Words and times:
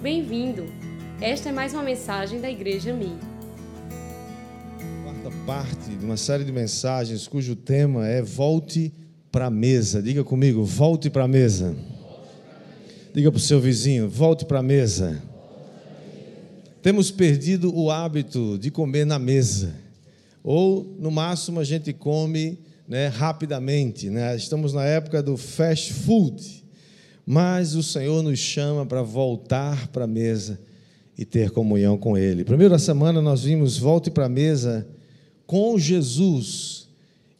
Bem-vindo! 0.00 0.64
Esta 1.20 1.48
é 1.48 1.52
mais 1.52 1.74
uma 1.74 1.82
mensagem 1.82 2.40
da 2.40 2.48
Igreja 2.48 2.94
Mi. 2.94 3.18
Quarta 5.02 5.36
parte 5.44 5.90
de 5.90 6.04
uma 6.04 6.16
série 6.16 6.44
de 6.44 6.52
mensagens 6.52 7.26
cujo 7.26 7.56
tema 7.56 8.06
é 8.06 8.22
Volte 8.22 8.94
para 9.32 9.46
a 9.46 9.50
mesa. 9.50 10.00
Diga 10.00 10.22
comigo, 10.22 10.62
volte 10.62 11.10
para 11.10 11.24
a 11.24 11.28
mesa. 11.28 11.74
Diga 13.12 13.32
para 13.32 13.38
o 13.38 13.40
seu 13.40 13.60
vizinho, 13.60 14.08
volte 14.08 14.44
para 14.44 14.60
a 14.60 14.62
mesa. 14.62 15.20
Temos 16.80 17.10
perdido 17.10 17.76
o 17.76 17.90
hábito 17.90 18.56
de 18.56 18.70
comer 18.70 19.04
na 19.04 19.18
mesa. 19.18 19.74
Ou, 20.44 20.96
no 21.00 21.10
máximo, 21.10 21.58
a 21.58 21.64
gente 21.64 21.92
come 21.92 22.60
né, 22.86 23.08
rapidamente. 23.08 24.08
Né? 24.10 24.36
Estamos 24.36 24.72
na 24.72 24.84
época 24.84 25.20
do 25.20 25.36
fast 25.36 25.92
food. 25.92 26.67
Mas 27.30 27.74
o 27.74 27.82
Senhor 27.82 28.22
nos 28.22 28.38
chama 28.38 28.86
para 28.86 29.02
voltar 29.02 29.88
para 29.88 30.04
a 30.04 30.06
mesa 30.06 30.58
e 31.14 31.26
ter 31.26 31.50
comunhão 31.50 31.98
com 31.98 32.16
Ele. 32.16 32.42
Primeira 32.42 32.78
semana 32.78 33.20
nós 33.20 33.42
vimos 33.44 33.76
volte 33.76 34.10
para 34.10 34.24
a 34.24 34.30
mesa 34.30 34.88
com 35.46 35.78
Jesus 35.78 36.88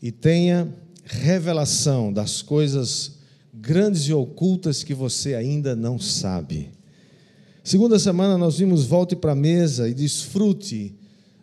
e 0.02 0.12
tenha 0.12 0.68
revelação 1.06 2.12
das 2.12 2.42
coisas 2.42 3.12
grandes 3.54 4.02
e 4.02 4.12
ocultas 4.12 4.84
que 4.84 4.92
você 4.92 5.34
ainda 5.34 5.74
não 5.74 5.98
sabe. 5.98 6.68
Segunda 7.64 7.98
semana 7.98 8.36
nós 8.36 8.58
vimos 8.58 8.84
volte 8.84 9.16
para 9.16 9.32
a 9.32 9.34
mesa 9.34 9.88
e 9.88 9.94
desfrute 9.94 10.94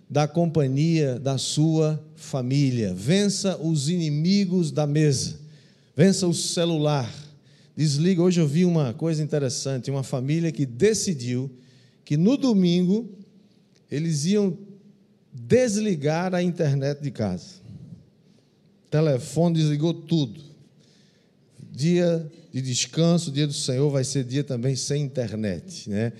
da 0.08 0.27
companhia 0.27 1.18
da 1.18 1.40
sua 1.40 2.00
família. 2.14 2.94
Vença 2.94 3.58
os 3.58 3.90
inimigos 3.90 4.70
da 4.72 4.86
mesa. 4.86 5.40
Vença 5.96 6.27
o 6.27 6.34
celular 6.34 7.25
desliga. 7.76 8.22
Hoje 8.22 8.40
eu 8.40 8.48
vi 8.48 8.66
uma 8.66 8.94
coisa 8.94 9.22
interessante: 9.22 9.92
uma 9.92 10.04
família 10.04 10.52
que 10.52 10.66
decidiu 10.66 11.52
que 12.04 12.16
no 12.16 12.38
domingo 12.38 13.10
eles 13.91 14.26
iam 14.26 14.58
desligar 15.34 16.34
a 16.34 16.41
internet 16.41 17.02
de 17.02 17.12
casa. 17.12 17.66
Telefone 18.90 19.55
desligou 19.55 19.94
tudo. 19.94 20.40
Dia 21.72 22.32
de 22.54 22.62
descanso, 22.62 23.32
dia 23.32 23.46
do 23.46 23.54
Senhor, 23.54 23.90
vai 23.90 24.05
ser 24.05 24.24
dia 24.24 24.44
também 24.44 24.77
sem 24.77 25.04
internet. 25.04 25.90
Né? 25.90 26.14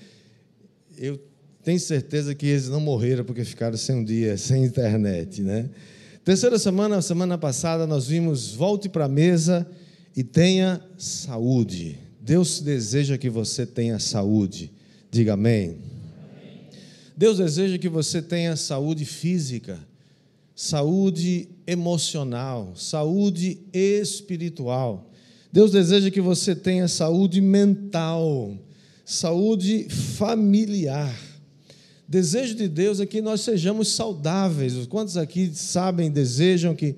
Eu 0.98 1.18
tenho 1.64 1.80
certeza 1.80 2.34
que 2.34 2.46
eles 2.46 2.68
não 2.68 2.80
morreram 2.80 3.24
porque 3.24 3.42
ficaram 3.42 3.76
sem 3.76 3.96
um 3.96 4.04
dia, 4.04 4.36
sem 4.36 4.64
internet. 4.64 5.40
Né? 5.40 5.70
Terceira 6.22 6.58
semana, 6.58 7.00
semana 7.00 7.38
passada, 7.38 7.86
nós 7.86 8.06
vimos 8.06 8.52
Volte 8.52 8.88
para 8.88 9.06
a 9.06 9.08
Mesa 9.08 9.66
e 10.16 10.24
tenha 10.24 10.82
saúde. 10.96 11.98
Deus 12.18 12.60
deseja 12.60 13.18
que 13.18 13.28
você 13.28 13.66
tenha 13.66 13.98
saúde. 13.98 14.72
Diga 15.10 15.34
amém. 15.34 15.76
Deus 17.14 17.36
deseja 17.36 17.78
que 17.78 17.88
você 17.88 18.22
tenha 18.22 18.56
saúde 18.56 19.04
física, 19.04 19.78
saúde 20.54 21.48
emocional, 21.66 22.72
saúde 22.74 23.58
espiritual. 23.72 25.10
Deus 25.52 25.72
deseja 25.72 26.10
que 26.10 26.20
você 26.20 26.54
tenha 26.54 26.88
saúde 26.88 27.40
mental, 27.40 28.56
saúde 29.04 29.86
familiar. 29.88 31.14
Desejo 32.08 32.54
de 32.54 32.68
Deus 32.68 33.00
é 33.00 33.06
que 33.06 33.20
nós 33.20 33.42
sejamos 33.42 33.88
saudáveis. 33.88 34.86
Quantos 34.86 35.16
aqui 35.16 35.50
sabem, 35.54 36.10
desejam 36.10 36.74
que 36.74 36.96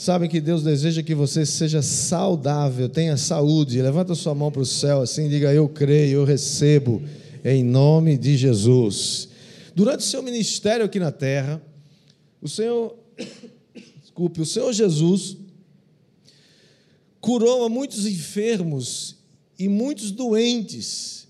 Sabem 0.00 0.30
que 0.30 0.40
Deus 0.40 0.62
deseja 0.62 1.02
que 1.02 1.14
você 1.14 1.44
seja 1.44 1.82
saudável, 1.82 2.88
tenha 2.88 3.18
saúde. 3.18 3.82
Levanta 3.82 4.14
sua 4.14 4.34
mão 4.34 4.50
para 4.50 4.62
o 4.62 4.64
céu 4.64 5.02
assim, 5.02 5.28
diga: 5.28 5.52
Eu 5.52 5.68
creio, 5.68 6.20
eu 6.20 6.24
recebo, 6.24 7.02
em 7.44 7.62
nome 7.62 8.16
de 8.16 8.34
Jesus. 8.34 9.28
Durante 9.74 10.00
o 10.00 10.04
seu 10.04 10.22
ministério 10.22 10.86
aqui 10.86 10.98
na 10.98 11.12
terra, 11.12 11.60
o 12.40 12.48
Senhor, 12.48 12.96
desculpe, 14.00 14.40
o 14.40 14.46
Senhor 14.46 14.72
Jesus 14.72 15.36
curou 17.20 17.66
a 17.66 17.68
muitos 17.68 18.06
enfermos 18.06 19.16
e 19.58 19.68
muitos 19.68 20.10
doentes, 20.12 21.28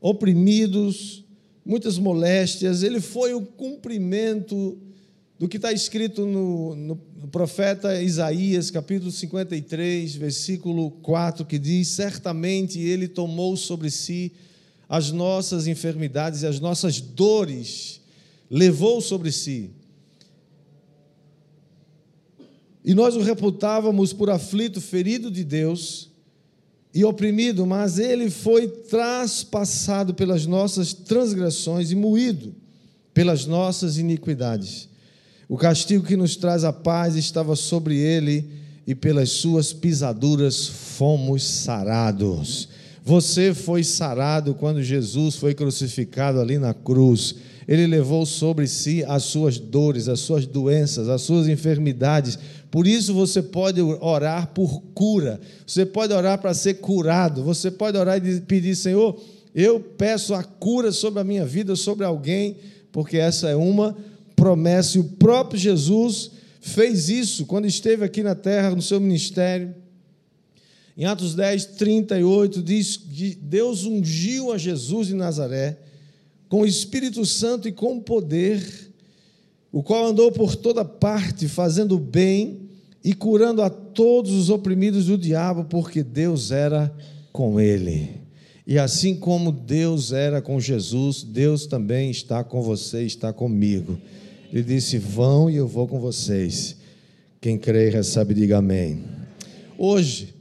oprimidos, 0.00 1.24
muitas 1.66 1.98
moléstias. 1.98 2.84
Ele 2.84 3.00
foi 3.00 3.34
o 3.34 3.40
cumprimento 3.40 4.78
do 5.44 5.48
que 5.48 5.58
está 5.58 5.70
escrito 5.74 6.24
no, 6.24 6.74
no, 6.74 7.00
no, 7.20 7.28
profeta 7.28 8.00
Isaías, 8.00 8.70
capítulo 8.70 9.12
53, 9.12 10.16
versículo 10.16 10.90
4, 10.90 11.44
que 11.44 11.58
diz: 11.58 11.88
Certamente 11.88 12.80
ele 12.80 13.06
tomou 13.06 13.54
sobre 13.54 13.90
si 13.90 14.32
as 14.88 15.10
nossas 15.10 15.66
enfermidades 15.66 16.40
e 16.40 16.46
as 16.46 16.60
nossas 16.60 16.98
dores, 16.98 18.00
levou 18.50 19.02
sobre 19.02 19.30
si. 19.30 19.70
E 22.82 22.94
nós 22.94 23.14
o 23.14 23.20
reputávamos 23.20 24.14
por 24.14 24.30
aflito, 24.30 24.80
ferido 24.80 25.30
de 25.30 25.44
Deus 25.44 26.10
e 26.94 27.04
oprimido, 27.04 27.66
mas 27.66 27.98
ele 27.98 28.30
foi 28.30 28.66
traspassado 28.66 30.14
pelas 30.14 30.46
nossas 30.46 30.94
transgressões 30.94 31.90
e 31.90 31.94
moído 31.94 32.54
pelas 33.12 33.44
nossas 33.44 33.98
iniquidades. 33.98 34.93
O 35.48 35.56
castigo 35.56 36.04
que 36.04 36.16
nos 36.16 36.36
traz 36.36 36.64
a 36.64 36.72
paz 36.72 37.16
estava 37.16 37.54
sobre 37.54 37.96
ele, 37.96 38.48
e 38.86 38.94
pelas 38.94 39.30
suas 39.30 39.72
pisaduras 39.72 40.66
fomos 40.66 41.42
sarados. 41.42 42.68
Você 43.02 43.52
foi 43.52 43.84
sarado 43.84 44.54
quando 44.54 44.82
Jesus 44.82 45.36
foi 45.36 45.54
crucificado 45.54 46.40
ali 46.40 46.58
na 46.58 46.72
cruz. 46.72 47.34
Ele 47.66 47.86
levou 47.86 48.26
sobre 48.26 48.66
si 48.66 49.04
as 49.04 49.24
suas 49.24 49.58
dores, 49.58 50.08
as 50.08 50.20
suas 50.20 50.46
doenças, 50.46 51.08
as 51.08 51.22
suas 51.22 51.48
enfermidades. 51.48 52.38
Por 52.70 52.86
isso 52.86 53.14
você 53.14 53.42
pode 53.42 53.80
orar 53.80 54.48
por 54.48 54.82
cura. 54.94 55.40
Você 55.66 55.84
pode 55.84 56.12
orar 56.12 56.38
para 56.38 56.54
ser 56.54 56.74
curado. 56.74 57.42
Você 57.42 57.70
pode 57.70 57.96
orar 57.96 58.24
e 58.26 58.40
pedir, 58.40 58.74
Senhor, 58.74 59.18
eu 59.54 59.80
peço 59.80 60.34
a 60.34 60.42
cura 60.42 60.90
sobre 60.90 61.20
a 61.20 61.24
minha 61.24 61.44
vida, 61.44 61.76
sobre 61.76 62.04
alguém, 62.04 62.56
porque 62.90 63.16
essa 63.16 63.48
é 63.48 63.56
uma 63.56 63.94
promessa, 64.34 64.98
e 64.98 65.00
o 65.00 65.04
próprio 65.04 65.58
Jesus 65.58 66.30
fez 66.60 67.08
isso 67.08 67.46
quando 67.46 67.66
esteve 67.66 68.04
aqui 68.04 68.22
na 68.22 68.34
terra, 68.34 68.70
no 68.70 68.82
seu 68.82 69.00
ministério. 69.00 69.74
Em 70.96 71.04
Atos 71.04 71.34
10, 71.34 71.66
38, 71.66 72.62
diz 72.62 72.96
que 72.96 73.34
Deus 73.34 73.84
ungiu 73.84 74.52
a 74.52 74.58
Jesus 74.58 75.08
de 75.08 75.14
Nazaré 75.14 75.78
com 76.48 76.60
o 76.60 76.66
Espírito 76.66 77.26
Santo 77.26 77.66
e 77.66 77.72
com 77.72 77.98
poder, 77.98 78.62
o 79.72 79.82
qual 79.82 80.06
andou 80.06 80.30
por 80.30 80.54
toda 80.54 80.84
parte, 80.84 81.48
fazendo 81.48 81.98
bem 81.98 82.68
e 83.02 83.12
curando 83.12 83.60
a 83.60 83.68
todos 83.68 84.32
os 84.32 84.50
oprimidos 84.50 85.06
do 85.06 85.18
diabo, 85.18 85.64
porque 85.64 86.02
Deus 86.02 86.52
era 86.52 86.94
com 87.32 87.60
ele. 87.60 88.22
E 88.66 88.78
assim 88.78 89.14
como 89.14 89.52
Deus 89.52 90.12
era 90.12 90.40
com 90.40 90.58
Jesus, 90.58 91.22
Deus 91.22 91.66
também 91.66 92.10
está 92.10 92.42
com 92.42 92.62
você, 92.62 93.02
está 93.02 93.32
comigo. 93.32 93.98
Ele 94.54 94.62
disse: 94.62 94.98
Vão 94.98 95.50
e 95.50 95.56
eu 95.56 95.66
vou 95.66 95.88
com 95.88 95.98
vocês. 95.98 96.76
Quem 97.40 97.58
crê 97.58 97.88
e 97.88 97.90
recebe, 97.90 98.32
diga 98.32 98.58
amém. 98.58 99.04
Hoje, 99.76 100.32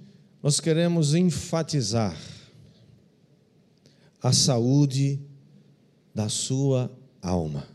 nós 0.42 0.60
queremos 0.60 1.16
enfatizar 1.16 2.16
a 4.22 4.32
saúde 4.32 5.20
da 6.14 6.30
sua 6.30 6.96
alma. 7.20 7.68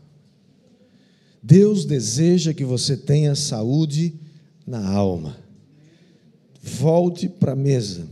Deus 1.43 1.83
deseja 1.83 2.53
que 2.53 2.63
você 2.63 2.95
tenha 2.95 3.35
saúde 3.35 4.17
na 4.65 4.87
alma. 4.87 5.37
Volte 6.63 7.27
para 7.27 7.51
a 7.51 7.55
mesa 7.55 8.07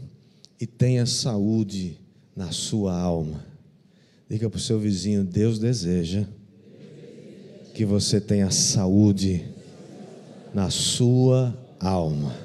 e 0.59 0.67
tenha 0.67 1.05
saúde 1.05 1.97
na 2.35 2.51
sua 2.51 2.93
alma. 2.93 3.45
Diga 4.29 4.49
para 4.49 4.57
o 4.57 4.61
seu 4.61 4.77
vizinho: 4.77 5.23
Deus 5.23 5.57
deseja 5.59 6.27
que 7.77 7.85
você 7.85 8.19
tenha 8.19 8.49
saúde 8.49 9.45
na 10.51 10.67
sua 10.71 11.55
alma. 11.79 12.35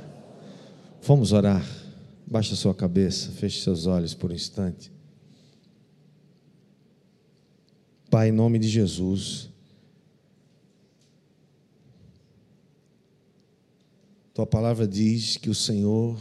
Vamos 1.02 1.32
orar. 1.32 1.67
Baixa 2.26 2.55
sua 2.55 2.75
cabeça, 2.75 3.31
feche 3.31 3.62
seus 3.62 3.87
olhos 3.87 4.12
por 4.12 4.31
um 4.31 4.34
instante. 4.34 4.93
Pai, 8.11 8.29
em 8.29 8.32
nome 8.32 8.58
de 8.58 8.69
Jesus, 8.69 9.49
tua 14.34 14.46
palavra 14.46 14.87
diz 14.87 15.38
que 15.38 15.49
o 15.49 15.55
Senhor 15.55 16.20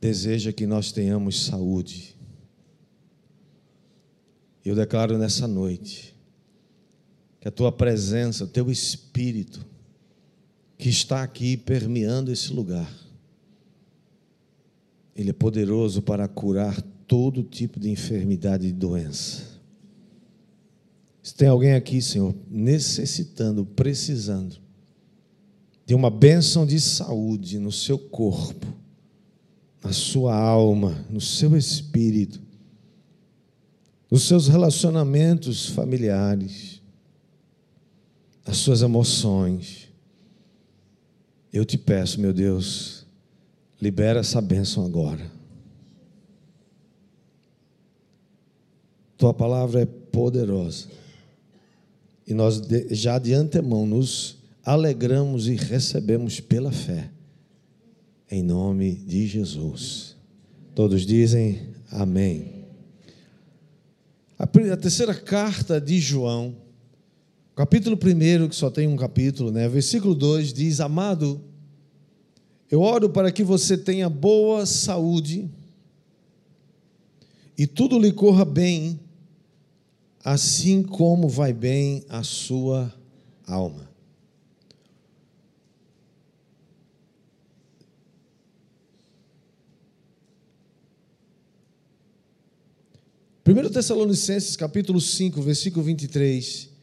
deseja 0.00 0.52
que 0.52 0.66
nós 0.66 0.90
tenhamos 0.90 1.46
saúde. 1.46 2.16
Eu 4.64 4.74
declaro 4.74 5.16
nessa 5.16 5.46
noite 5.46 6.15
que 7.46 7.48
a 7.48 7.52
tua 7.52 7.70
presença, 7.70 8.42
o 8.42 8.48
teu 8.48 8.72
espírito, 8.72 9.64
que 10.76 10.88
está 10.88 11.22
aqui 11.22 11.56
permeando 11.56 12.32
esse 12.32 12.52
lugar, 12.52 12.92
ele 15.14 15.30
é 15.30 15.32
poderoso 15.32 16.02
para 16.02 16.26
curar 16.26 16.82
todo 17.06 17.44
tipo 17.44 17.78
de 17.78 17.88
enfermidade 17.88 18.66
e 18.66 18.72
doença. 18.72 19.44
Se 21.22 21.36
tem 21.36 21.46
alguém 21.46 21.74
aqui, 21.74 22.02
Senhor, 22.02 22.34
necessitando, 22.50 23.64
precisando 23.64 24.56
de 25.86 25.94
uma 25.94 26.10
bênção 26.10 26.66
de 26.66 26.80
saúde 26.80 27.60
no 27.60 27.70
seu 27.70 27.96
corpo, 27.96 28.66
na 29.84 29.92
sua 29.92 30.34
alma, 30.34 31.06
no 31.08 31.20
seu 31.20 31.56
espírito, 31.56 32.42
nos 34.10 34.24
seus 34.24 34.48
relacionamentos 34.48 35.68
familiares, 35.68 36.75
nas 38.46 38.58
suas 38.58 38.82
emoções. 38.82 39.88
Eu 41.52 41.64
te 41.64 41.76
peço, 41.76 42.20
meu 42.20 42.32
Deus, 42.32 43.04
libera 43.80 44.20
essa 44.20 44.40
bênção 44.40 44.84
agora. 44.84 45.30
Tua 49.16 49.34
palavra 49.34 49.82
é 49.82 49.86
poderosa. 49.86 50.88
E 52.26 52.34
nós 52.34 52.60
já 52.90 53.18
de 53.18 53.32
antemão 53.32 53.86
nos 53.86 54.36
alegramos 54.64 55.48
e 55.48 55.54
recebemos 55.54 56.40
pela 56.40 56.70
fé. 56.70 57.10
Em 58.30 58.42
nome 58.42 58.94
de 58.94 59.26
Jesus. 59.26 60.16
Todos 60.74 61.06
dizem 61.06 61.74
amém. 61.90 62.66
A 64.38 64.46
terceira 64.46 65.14
carta 65.14 65.80
de 65.80 65.98
João, 65.98 66.54
capítulo 67.56 67.96
1, 67.96 68.50
que 68.50 68.54
só 68.54 68.70
tem 68.70 68.86
um 68.86 68.96
capítulo, 68.96 69.50
né? 69.50 69.66
Versículo 69.66 70.14
2 70.14 70.52
diz: 70.52 70.78
Amado, 70.78 71.40
eu 72.70 72.82
oro 72.82 73.08
para 73.08 73.32
que 73.32 73.42
você 73.42 73.78
tenha 73.78 74.10
boa 74.10 74.66
saúde 74.66 75.50
e 77.56 77.66
tudo 77.66 77.98
lhe 77.98 78.12
corra 78.12 78.44
bem, 78.44 79.00
assim 80.22 80.82
como 80.82 81.28
vai 81.28 81.54
bem 81.54 82.04
a 82.10 82.22
sua 82.22 82.94
alma. 83.46 83.88
Primeiro 93.42 93.70
Tessalonicenses 93.70 94.56
capítulo 94.56 95.00
5, 95.00 95.40
versículo 95.40 95.84
23, 95.84 96.75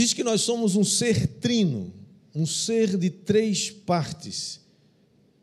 diz 0.00 0.14
que 0.14 0.24
nós 0.24 0.40
somos 0.40 0.76
um 0.76 0.84
ser 0.84 1.26
trino, 1.26 1.92
um 2.34 2.46
ser 2.46 2.96
de 2.96 3.10
três 3.10 3.70
partes: 3.70 4.58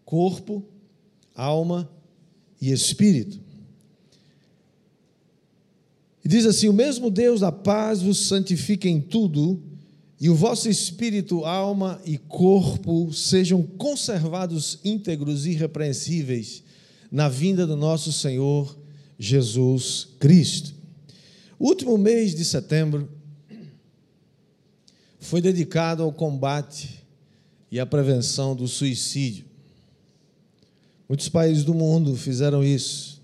corpo, 0.03 0.65
alma 1.35 1.87
e 2.59 2.71
espírito. 2.71 3.39
E 6.25 6.27
diz 6.27 6.47
assim: 6.47 6.67
O 6.67 6.73
mesmo 6.73 7.11
Deus 7.11 7.41
da 7.41 7.51
paz 7.51 8.01
vos 8.01 8.17
santifique 8.27 8.89
em 8.89 8.99
tudo, 8.99 9.61
e 10.19 10.27
o 10.27 10.33
vosso 10.33 10.67
espírito, 10.67 11.45
alma 11.45 12.01
e 12.03 12.17
corpo 12.17 13.13
sejam 13.13 13.61
conservados 13.61 14.79
íntegros 14.83 15.45
e 15.45 15.51
irrepreensíveis 15.51 16.63
na 17.11 17.29
vinda 17.29 17.67
do 17.67 17.77
nosso 17.77 18.11
Senhor 18.11 18.75
Jesus 19.19 20.07
Cristo. 20.19 20.73
Último 21.59 21.95
mês 21.95 22.33
de 22.33 22.43
setembro 22.43 23.16
foi 25.19 25.41
dedicado 25.41 26.03
ao 26.03 26.11
combate 26.11 27.05
e 27.71 27.79
à 27.79 27.85
prevenção 27.85 28.55
do 28.55 28.67
suicídio. 28.67 29.45
Muitos 31.07 31.29
países 31.29 31.63
do 31.63 31.73
mundo 31.73 32.15
fizeram 32.15 32.63
isso. 32.63 33.21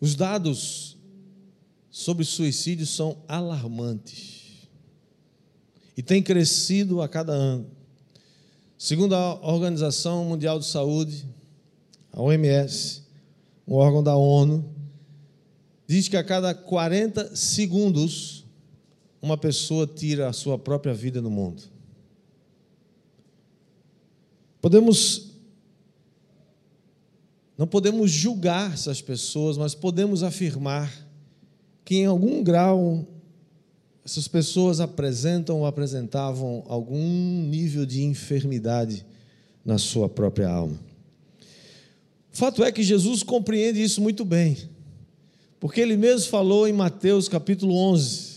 Os 0.00 0.14
dados 0.14 0.96
sobre 1.90 2.24
suicídio 2.24 2.86
são 2.86 3.16
alarmantes 3.28 4.68
e 5.96 6.02
têm 6.02 6.22
crescido 6.22 7.02
a 7.02 7.08
cada 7.08 7.32
ano. 7.32 7.66
Segundo 8.78 9.14
a 9.14 9.34
Organização 9.46 10.24
Mundial 10.24 10.58
de 10.58 10.66
Saúde, 10.66 11.24
a 12.12 12.20
OMS, 12.20 13.02
um 13.66 13.74
órgão 13.74 14.02
da 14.02 14.16
ONU, 14.16 14.68
diz 15.86 16.08
que 16.08 16.16
a 16.16 16.24
cada 16.24 16.54
40 16.54 17.36
segundos 17.36 18.41
uma 19.22 19.38
pessoa 19.38 19.86
tira 19.86 20.28
a 20.28 20.32
sua 20.32 20.58
própria 20.58 20.92
vida 20.92 21.22
no 21.22 21.30
mundo. 21.30 21.62
Podemos 24.60 25.30
não 27.56 27.66
podemos 27.66 28.10
julgar 28.10 28.72
essas 28.72 29.00
pessoas, 29.00 29.56
mas 29.56 29.74
podemos 29.74 30.24
afirmar 30.24 30.92
que 31.84 31.96
em 31.96 32.06
algum 32.06 32.42
grau 32.42 33.06
essas 34.04 34.26
pessoas 34.26 34.80
apresentam 34.80 35.60
ou 35.60 35.66
apresentavam 35.66 36.64
algum 36.66 37.44
nível 37.44 37.86
de 37.86 38.02
enfermidade 38.02 39.06
na 39.64 39.78
sua 39.78 40.08
própria 40.08 40.48
alma. 40.48 40.80
Fato 42.32 42.64
é 42.64 42.72
que 42.72 42.82
Jesus 42.82 43.22
compreende 43.22 43.80
isso 43.80 44.00
muito 44.00 44.24
bem, 44.24 44.56
porque 45.60 45.80
ele 45.80 45.96
mesmo 45.96 46.30
falou 46.30 46.66
em 46.66 46.72
Mateus 46.72 47.28
capítulo 47.28 47.76
11, 47.76 48.31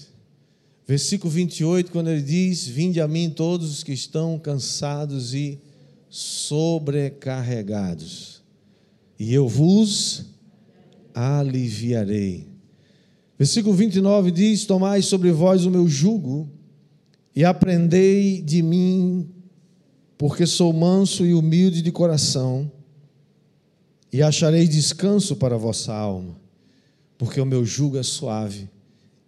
versículo 0.87 1.31
28, 1.31 1.91
quando 1.91 2.09
ele 2.09 2.21
diz: 2.21 2.67
Vinde 2.67 3.01
a 3.01 3.07
mim 3.07 3.29
todos 3.29 3.71
os 3.71 3.83
que 3.83 3.93
estão 3.93 4.37
cansados 4.37 5.33
e 5.33 5.59
sobrecarregados, 6.09 8.43
e 9.19 9.33
eu 9.33 9.47
vos 9.47 10.25
aliviarei. 11.13 12.47
Versículo 13.37 13.75
29 13.75 14.31
diz: 14.31 14.65
Tomai 14.65 15.01
sobre 15.01 15.31
vós 15.31 15.65
o 15.65 15.71
meu 15.71 15.87
jugo 15.87 16.49
e 17.35 17.43
aprendei 17.43 18.41
de 18.41 18.61
mim, 18.61 19.29
porque 20.17 20.45
sou 20.45 20.71
manso 20.71 21.25
e 21.25 21.33
humilde 21.33 21.81
de 21.81 21.91
coração 21.91 22.71
e 24.11 24.23
acharei 24.23 24.65
descanso 24.65 25.35
para 25.35 25.55
a 25.55 25.57
vossa 25.57 25.93
alma, 25.93 26.39
porque 27.17 27.41
o 27.41 27.45
meu 27.45 27.65
jugo 27.65 27.97
é 27.97 28.03
suave 28.03 28.69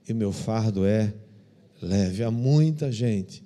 e 0.07 0.13
o 0.13 0.15
meu 0.15 0.31
fardo 0.31 0.85
é 0.85 1.13
leve. 1.81 2.23
Há 2.23 2.31
muita 2.31 2.89
gente 2.91 3.43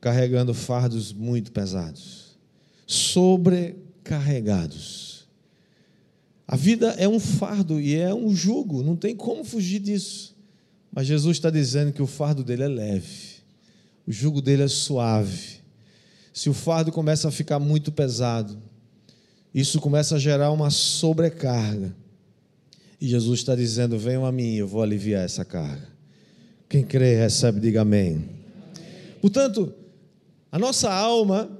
carregando 0.00 0.54
fardos 0.54 1.12
muito 1.12 1.52
pesados, 1.52 2.38
sobrecarregados. 2.86 5.28
A 6.48 6.56
vida 6.56 6.96
é 6.98 7.06
um 7.06 7.20
fardo 7.20 7.78
e 7.80 7.94
é 7.94 8.12
um 8.12 8.34
jugo, 8.34 8.82
não 8.82 8.96
tem 8.96 9.14
como 9.14 9.44
fugir 9.44 9.78
disso. 9.78 10.34
Mas 10.92 11.06
Jesus 11.06 11.36
está 11.36 11.50
dizendo 11.50 11.92
que 11.92 12.02
o 12.02 12.06
fardo 12.06 12.42
dele 12.42 12.64
é 12.64 12.68
leve, 12.68 13.36
o 14.06 14.12
jugo 14.12 14.42
dele 14.42 14.64
é 14.64 14.68
suave. 14.68 15.60
Se 16.32 16.50
o 16.50 16.54
fardo 16.54 16.90
começa 16.90 17.28
a 17.28 17.30
ficar 17.30 17.60
muito 17.60 17.92
pesado, 17.92 18.58
isso 19.54 19.80
começa 19.80 20.16
a 20.16 20.18
gerar 20.18 20.50
uma 20.50 20.70
sobrecarga. 20.70 21.94
E 23.00 23.08
Jesus 23.08 23.38
está 23.40 23.54
dizendo: 23.54 23.98
Venham 23.98 24.26
a 24.26 24.32
mim, 24.32 24.54
eu 24.54 24.66
vou 24.66 24.82
aliviar 24.82 25.24
essa 25.24 25.44
carga. 25.44 25.88
Quem 26.70 26.84
crê, 26.84 27.16
recebe, 27.16 27.58
diga 27.58 27.80
amém. 27.80 28.28
Portanto, 29.20 29.74
a 30.52 30.56
nossa 30.56 30.88
alma 30.88 31.50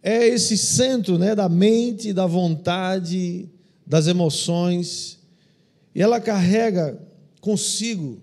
é 0.00 0.24
esse 0.24 0.56
centro 0.56 1.18
né, 1.18 1.34
da 1.34 1.48
mente, 1.48 2.12
da 2.12 2.26
vontade, 2.26 3.50
das 3.84 4.06
emoções, 4.06 5.18
e 5.92 6.00
ela 6.00 6.20
carrega 6.20 6.96
consigo 7.40 8.22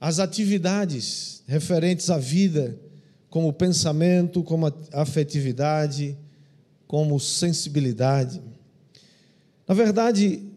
as 0.00 0.18
atividades 0.18 1.42
referentes 1.46 2.08
à 2.08 2.16
vida, 2.16 2.80
como 3.28 3.52
pensamento, 3.52 4.42
como 4.42 4.72
afetividade, 4.94 6.16
como 6.86 7.20
sensibilidade. 7.20 8.40
Na 9.68 9.74
verdade, 9.74 10.47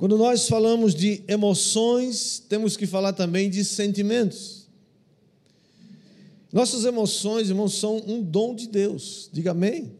quando 0.00 0.16
nós 0.16 0.48
falamos 0.48 0.94
de 0.94 1.22
emoções, 1.28 2.42
temos 2.48 2.74
que 2.74 2.86
falar 2.86 3.12
também 3.12 3.50
de 3.50 3.62
sentimentos. 3.62 4.66
Nossas 6.50 6.86
emoções, 6.86 7.50
irmãos, 7.50 7.74
são 7.74 7.98
um 8.06 8.22
dom 8.22 8.54
de 8.54 8.66
Deus. 8.66 9.28
Diga 9.30 9.50
amém. 9.50 9.92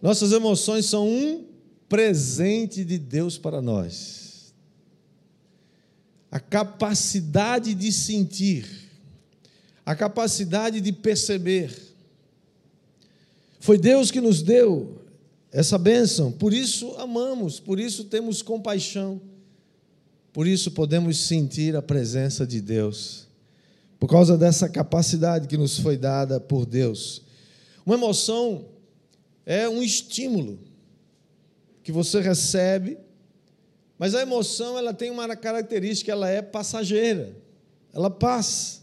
Nossas 0.00 0.32
emoções 0.32 0.86
são 0.86 1.06
um 1.06 1.44
presente 1.90 2.82
de 2.82 2.96
Deus 2.96 3.36
para 3.36 3.60
nós. 3.60 4.54
A 6.30 6.40
capacidade 6.40 7.74
de 7.74 7.92
sentir, 7.92 8.66
a 9.84 9.94
capacidade 9.94 10.80
de 10.80 10.90
perceber, 10.90 11.70
foi 13.60 13.76
Deus 13.76 14.10
que 14.10 14.22
nos 14.22 14.40
deu 14.40 14.99
essa 15.52 15.76
bênção, 15.76 16.30
por 16.30 16.52
isso 16.52 16.94
amamos, 16.96 17.58
por 17.58 17.80
isso 17.80 18.04
temos 18.04 18.42
compaixão, 18.42 19.20
por 20.32 20.46
isso 20.46 20.70
podemos 20.70 21.18
sentir 21.18 21.74
a 21.74 21.82
presença 21.82 22.46
de 22.46 22.60
Deus, 22.60 23.26
por 23.98 24.08
causa 24.08 24.38
dessa 24.38 24.68
capacidade 24.68 25.48
que 25.48 25.56
nos 25.56 25.78
foi 25.78 25.96
dada 25.96 26.38
por 26.38 26.64
Deus. 26.64 27.22
Uma 27.84 27.96
emoção 27.96 28.66
é 29.44 29.68
um 29.68 29.82
estímulo 29.82 30.58
que 31.82 31.90
você 31.90 32.20
recebe 32.20 32.98
Mas 34.00 34.14
a 34.14 34.22
emoção 34.22 34.78
ela 34.78 34.94
tem 34.94 35.10
uma 35.10 35.36
característica, 35.36 36.10
ela 36.10 36.26
é 36.26 36.40
passageira. 36.40 37.36
Ela 37.92 38.08
passa. 38.08 38.80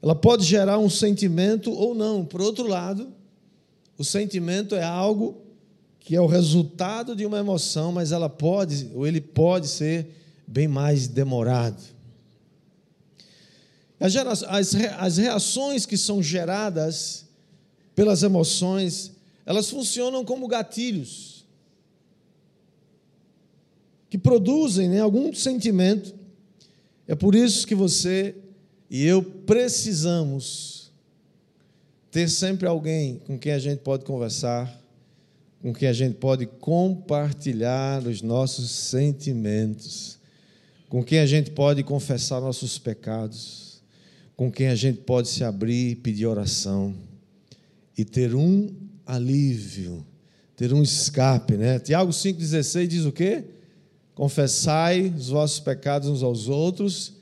Ela 0.00 0.14
pode 0.14 0.44
gerar 0.44 0.78
um 0.78 0.88
sentimento 0.88 1.72
ou 1.72 1.92
não. 1.92 2.24
Por 2.24 2.40
outro 2.40 2.68
lado, 2.68 3.12
o 3.98 4.04
sentimento 4.04 4.76
é 4.76 4.84
algo 4.84 5.42
que 6.06 6.14
é 6.14 6.20
o 6.20 6.26
resultado 6.26 7.16
de 7.16 7.26
uma 7.26 7.36
emoção, 7.36 7.90
mas 7.90 8.12
ela 8.12 8.28
pode, 8.28 8.92
ou 8.94 9.04
ele 9.04 9.20
pode 9.20 9.66
ser 9.66 10.06
bem 10.46 10.68
mais 10.68 11.08
demorado. 11.08 11.82
As 13.98 15.16
reações 15.16 15.84
que 15.84 15.96
são 15.96 16.22
geradas 16.22 17.26
pelas 17.92 18.22
emoções, 18.22 19.10
elas 19.44 19.68
funcionam 19.68 20.24
como 20.24 20.46
gatilhos 20.46 21.44
que 24.08 24.16
produzem 24.16 24.88
né, 24.88 25.00
algum 25.00 25.34
sentimento. 25.34 26.14
É 27.08 27.16
por 27.16 27.34
isso 27.34 27.66
que 27.66 27.74
você 27.74 28.32
e 28.88 29.04
eu 29.04 29.24
precisamos 29.24 30.92
ter 32.12 32.28
sempre 32.28 32.68
alguém 32.68 33.18
com 33.26 33.36
quem 33.36 33.50
a 33.50 33.58
gente 33.58 33.80
pode 33.80 34.04
conversar, 34.04 34.85
com 35.66 35.74
quem 35.74 35.88
a 35.88 35.92
gente 35.92 36.14
pode 36.14 36.46
compartilhar 36.46 38.06
os 38.06 38.22
nossos 38.22 38.70
sentimentos, 38.70 40.16
com 40.88 41.02
quem 41.02 41.18
a 41.18 41.26
gente 41.26 41.50
pode 41.50 41.82
confessar 41.82 42.40
nossos 42.40 42.78
pecados, 42.78 43.82
com 44.36 44.48
quem 44.48 44.68
a 44.68 44.76
gente 44.76 45.00
pode 45.00 45.26
se 45.26 45.42
abrir 45.42 45.90
e 45.90 45.96
pedir 45.96 46.24
oração 46.24 46.94
e 47.98 48.04
ter 48.04 48.32
um 48.32 48.72
alívio, 49.04 50.06
ter 50.54 50.72
um 50.72 50.84
escape, 50.84 51.56
né? 51.56 51.80
Tiago 51.80 52.12
5,16 52.12 52.86
diz 52.86 53.04
o 53.04 53.10
quê? 53.10 53.42
Confessai 54.14 55.12
os 55.18 55.30
vossos 55.30 55.58
pecados 55.58 56.08
uns 56.08 56.22
aos 56.22 56.46
outros 56.46 57.14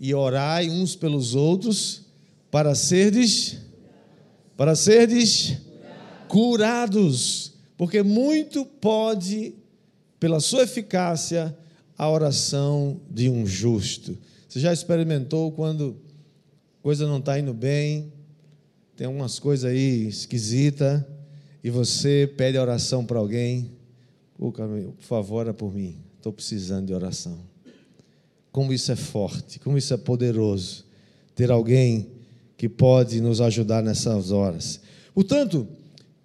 e 0.00 0.12
orai 0.12 0.68
uns 0.68 0.96
pelos 0.96 1.36
outros 1.36 2.06
para 2.50 2.74
serdes 2.74 3.58
para 4.56 4.74
serdes 4.74 5.58
curados, 6.26 7.53
porque 7.76 8.02
muito 8.02 8.64
pode 8.64 9.54
pela 10.18 10.40
sua 10.40 10.62
eficácia 10.62 11.56
a 11.96 12.08
oração 12.08 13.00
de 13.10 13.28
um 13.28 13.46
justo. 13.46 14.16
Você 14.48 14.60
já 14.60 14.72
experimentou 14.72 15.52
quando 15.52 15.96
coisa 16.82 17.06
não 17.06 17.18
está 17.18 17.38
indo 17.38 17.52
bem, 17.52 18.12
tem 18.96 19.06
algumas 19.06 19.38
coisas 19.38 19.70
aí 19.70 20.06
esquisitas 20.06 21.02
e 21.62 21.70
você 21.70 22.32
pede 22.36 22.58
oração 22.58 23.04
para 23.04 23.18
alguém, 23.18 23.70
por 24.36 24.54
favor, 25.00 25.40
ora 25.40 25.54
por 25.54 25.74
mim. 25.74 25.96
Estou 26.16 26.32
precisando 26.32 26.86
de 26.86 26.94
oração. 26.94 27.38
Como 28.52 28.72
isso 28.72 28.92
é 28.92 28.96
forte, 28.96 29.58
como 29.58 29.76
isso 29.76 29.92
é 29.92 29.96
poderoso, 29.96 30.84
ter 31.34 31.50
alguém 31.50 32.08
que 32.56 32.68
pode 32.68 33.20
nos 33.20 33.40
ajudar 33.40 33.82
nessas 33.82 34.30
horas. 34.30 34.80
Portanto, 35.12 35.66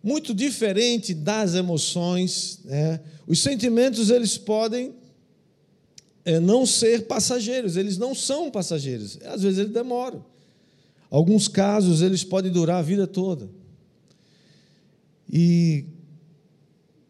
muito 0.01 0.34
diferente 0.34 1.13
das 1.13 1.56
emoções, 1.56 2.60
né? 2.63 3.01
os 3.27 3.41
sentimentos 3.41 4.10
eles 4.10 4.38
podem 4.38 4.94
é, 6.24 6.39
não 6.39 6.65
ser 6.65 7.06
passageiros, 7.08 7.75
eles 7.75 7.98
não 7.98 8.15
são 8.15 8.50
passageiros, 8.50 9.20
às 9.25 9.44
vezes 9.44 9.60
eles 9.60 9.74
demoram. 9.74 10.24
Alguns 11.10 11.48
casos 11.48 12.01
eles 12.01 12.24
podem 12.24 12.51
durar 12.51 12.77
a 12.77 12.82
vida 12.82 13.08
toda. 13.08 13.50
E 15.32 15.86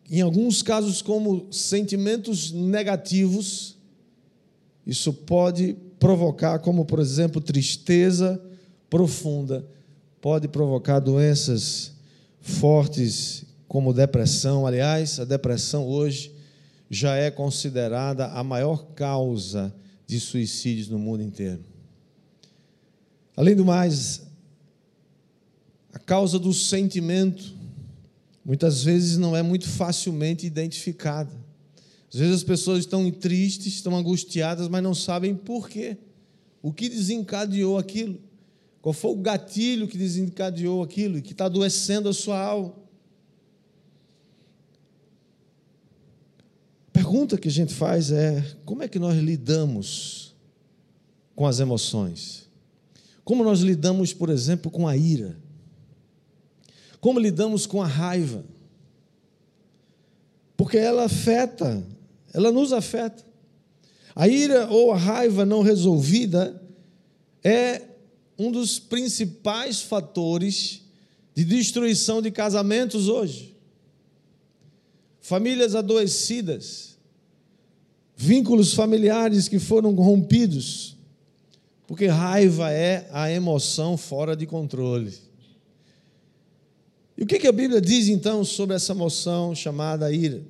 em 0.09 0.21
alguns 0.21 0.63
casos, 0.63 1.01
como 1.01 1.47
sentimentos 1.51 2.51
negativos, 2.51 3.77
isso 4.85 5.13
pode 5.13 5.75
provocar, 5.99 6.59
como 6.59 6.83
por 6.85 6.99
exemplo, 6.99 7.39
tristeza 7.39 8.41
profunda, 8.89 9.67
pode 10.19 10.47
provocar 10.47 10.99
doenças 10.99 11.91
fortes, 12.49 13.45
como 13.67 13.93
depressão. 13.93 14.65
Aliás, 14.65 15.19
a 15.19 15.25
depressão 15.25 15.87
hoje 15.87 16.33
já 16.89 17.15
é 17.15 17.29
considerada 17.29 18.27
a 18.27 18.43
maior 18.43 18.93
causa 18.93 19.73
de 20.07 20.19
suicídios 20.19 20.89
no 20.89 20.97
mundo 20.97 21.21
inteiro. 21.21 21.63
Além 23.37 23.55
do 23.55 23.63
mais, 23.63 24.27
a 25.93 25.99
causa 25.99 26.39
do 26.39 26.53
sentimento 26.53 27.55
muitas 28.43 28.83
vezes 28.83 29.17
não 29.17 29.35
é 29.35 29.43
muito 29.43 29.69
facilmente 29.69 30.45
identificada. 30.45 31.31
Às 32.11 32.19
vezes 32.19 32.35
as 32.37 32.43
pessoas 32.43 32.79
estão 32.79 33.09
tristes, 33.11 33.75
estão 33.75 33.95
angustiadas, 33.95 34.67
mas 34.67 34.81
não 34.81 34.95
sabem 34.95 35.35
por 35.35 35.69
quê. 35.69 35.97
O 36.61 36.73
que 36.73 36.89
desencadeou 36.89 37.77
aquilo? 37.77 38.19
Qual 38.81 38.93
foi 38.93 39.11
o 39.11 39.15
gatilho 39.15 39.87
que 39.87 39.97
desencadeou 39.97 40.81
aquilo, 40.81 41.21
que 41.21 41.33
está 41.33 41.45
adoecendo 41.45 42.07
a 42.07 42.13
sua 42.13 42.39
alma? 42.39 42.75
A 46.87 46.91
pergunta 46.91 47.37
que 47.37 47.49
a 47.49 47.51
gente 47.51 47.73
faz 47.73 48.11
é: 48.11 48.43
como 48.63 48.81
é 48.81 48.87
que 48.87 48.99
nós 48.99 49.17
lidamos 49.17 50.35
com 51.35 51.45
as 51.45 51.59
emoções? 51.59 52.49
Como 53.23 53.43
nós 53.43 53.59
lidamos, 53.59 54.13
por 54.13 54.29
exemplo, 54.29 54.71
com 54.71 54.87
a 54.87 54.95
ira? 54.95 55.37
Como 56.99 57.19
lidamos 57.19 57.65
com 57.65 57.81
a 57.81 57.87
raiva? 57.87 58.43
Porque 60.57 60.77
ela 60.77 61.05
afeta, 61.05 61.85
ela 62.33 62.51
nos 62.51 62.73
afeta. 62.73 63.23
A 64.15 64.27
ira 64.27 64.67
ou 64.69 64.91
a 64.91 64.97
raiva 64.97 65.45
não 65.45 65.61
resolvida 65.61 66.61
é 67.43 67.88
um 68.39 68.49
dos 68.49 68.79
principais 68.79 69.81
fatores 69.81 70.81
de 71.35 71.43
destruição 71.43 72.21
de 72.21 72.31
casamentos 72.31 73.09
hoje. 73.09 73.53
Famílias 75.19 75.75
adoecidas, 75.75 76.97
vínculos 78.15 78.73
familiares 78.73 79.49
que 79.49 79.59
foram 79.59 79.93
rompidos, 79.93 80.95
porque 81.85 82.07
raiva 82.07 82.71
é 82.71 83.09
a 83.11 83.29
emoção 83.29 83.97
fora 83.97 84.35
de 84.35 84.47
controle. 84.47 85.13
E 87.17 87.23
o 87.23 87.27
que, 87.27 87.45
a 87.45 87.51
Bíblia 87.51 87.81
diz 87.81 88.07
então 88.07 88.45
sobre 88.45 88.77
essa 88.77 88.93
emoção 88.93 89.53
chamada 89.53 90.09
ira? 90.13 90.41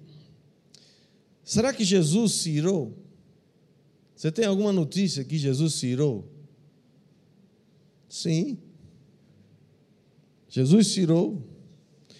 Será 1.43 1.73
que 1.73 1.83
Jesus 1.83 2.33
se 2.33 2.51
irou? 2.51 2.95
Você 4.15 4.31
tem 4.31 4.45
alguma 4.45 4.71
notícia 4.71 5.23
que 5.23 5.35
Jesus 5.35 5.73
se 5.73 5.87
irou? 5.87 6.38
Sim. 8.09 8.57
Jesus 10.49 10.87
se 10.87 11.01
irou. 11.01 11.41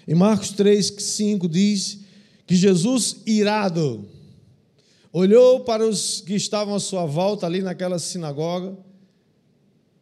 Em 0.08 0.16
Marcos 0.16 0.52
3, 0.52 0.94
5 0.98 1.50
diz 1.50 2.00
que 2.48 2.56
Jesus, 2.56 3.18
irado, 3.26 4.08
olhou 5.12 5.62
para 5.62 5.86
os 5.86 6.22
que 6.22 6.36
estavam 6.36 6.76
à 6.76 6.80
sua 6.80 7.06
volta 7.06 7.46
ali 7.46 7.62
naquela 7.62 8.00
sinagoga 8.00 8.78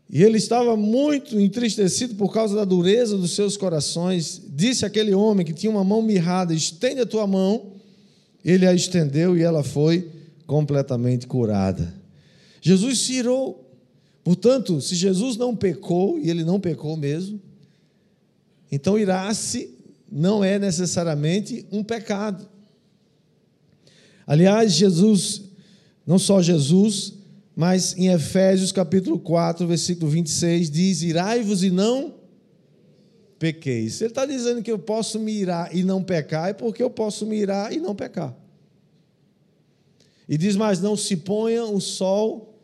e 0.10 0.24
ele 0.24 0.38
estava 0.38 0.78
muito 0.78 1.40
entristecido 1.40 2.16
por 2.16 2.32
causa 2.32 2.56
da 2.56 2.64
dureza 2.64 3.18
dos 3.18 3.32
seus 3.32 3.58
corações. 3.58 4.42
Disse 4.48 4.86
aquele 4.86 5.14
homem 5.14 5.46
que 5.46 5.54
tinha 5.54 5.70
uma 5.70 5.84
mão 5.84 6.02
mirrada: 6.02 6.54
Estende 6.54 7.02
a 7.02 7.06
tua 7.06 7.28
mão. 7.28 7.74
Ele 8.44 8.66
a 8.66 8.74
estendeu 8.74 9.38
e 9.38 9.42
ela 9.42 9.64
foi 9.64 10.10
completamente 10.46 11.28
curada. 11.28 11.94
Jesus 12.62 13.00
se 13.00 13.14
irou. 13.14 13.66
Portanto, 14.28 14.82
se 14.82 14.94
Jesus 14.94 15.38
não 15.38 15.56
pecou, 15.56 16.20
e 16.20 16.30
ele 16.30 16.44
não 16.44 16.60
pecou 16.60 16.98
mesmo, 16.98 17.40
então 18.70 19.00
irar-se 19.00 19.74
não 20.12 20.44
é 20.44 20.60
necessariamente 20.60 21.66
um 21.72 21.82
pecado. 21.82 22.46
Aliás, 24.28 24.74
Jesus, 24.74 25.44
não 26.06 26.20
só 26.20 26.42
Jesus, 26.42 27.14
mas 27.56 27.98
em 27.98 28.10
Efésios 28.10 28.74
capítulo 28.74 29.18
4, 29.18 29.66
versículo 29.66 30.12
26, 30.12 30.70
diz: 30.70 31.04
Irai-vos 31.04 31.64
e 31.64 31.70
não 31.70 32.16
pequeis. 33.40 34.02
Ele 34.02 34.10
está 34.10 34.26
dizendo 34.26 34.62
que 34.62 34.70
eu 34.70 34.78
posso 34.78 35.22
me 35.22 35.32
irar 35.32 35.74
e 35.74 35.86
não 35.86 36.04
pecar, 36.04 36.50
é 36.50 36.54
porque 36.54 36.84
eu 36.84 36.90
posso 36.90 37.26
me 37.26 37.38
irar 37.38 37.72
e 37.72 37.80
não 37.80 37.96
pecar. 37.96 38.36
E 40.28 40.38
diz 40.38 40.58
mais: 40.58 40.82
Não 40.82 40.98
se 40.98 41.16
ponha 41.16 41.64
o 41.64 41.80
sol 41.80 42.57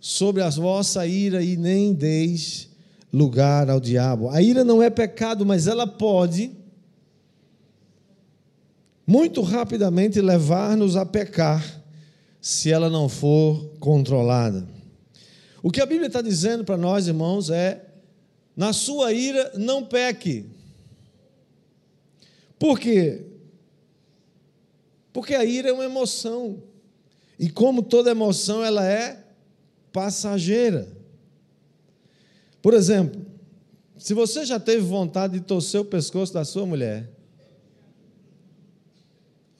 sobre 0.00 0.42
a 0.42 0.48
vossa 0.48 1.06
ira 1.06 1.42
e 1.42 1.56
nem 1.56 1.92
deis 1.92 2.70
lugar 3.12 3.68
ao 3.68 3.78
diabo. 3.78 4.30
A 4.30 4.40
ira 4.40 4.64
não 4.64 4.82
é 4.82 4.88
pecado, 4.88 5.44
mas 5.44 5.66
ela 5.66 5.86
pode 5.86 6.52
muito 9.06 9.42
rapidamente 9.42 10.20
levar-nos 10.20 10.96
a 10.96 11.04
pecar 11.04 11.82
se 12.40 12.72
ela 12.72 12.88
não 12.88 13.08
for 13.08 13.72
controlada. 13.78 14.66
O 15.62 15.70
que 15.70 15.80
a 15.80 15.86
Bíblia 15.86 16.06
está 16.06 16.22
dizendo 16.22 16.64
para 16.64 16.78
nós, 16.78 17.06
irmãos, 17.06 17.50
é: 17.50 17.84
na 18.56 18.72
sua 18.72 19.12
ira 19.12 19.52
não 19.56 19.84
peque. 19.84 20.46
Por 22.58 22.78
quê? 22.78 23.26
Porque 25.12 25.34
a 25.34 25.44
ira 25.44 25.70
é 25.70 25.72
uma 25.72 25.84
emoção. 25.84 26.62
E 27.38 27.50
como 27.50 27.82
toda 27.82 28.10
emoção, 28.10 28.64
ela 28.64 28.86
é 28.86 29.29
passageira. 29.92 30.88
Por 32.62 32.74
exemplo, 32.74 33.24
se 33.98 34.14
você 34.14 34.44
já 34.44 34.58
teve 34.58 34.82
vontade 34.82 35.34
de 35.34 35.44
torcer 35.44 35.80
o 35.80 35.84
pescoço 35.84 36.32
da 36.32 36.44
sua 36.44 36.64
mulher, 36.66 37.10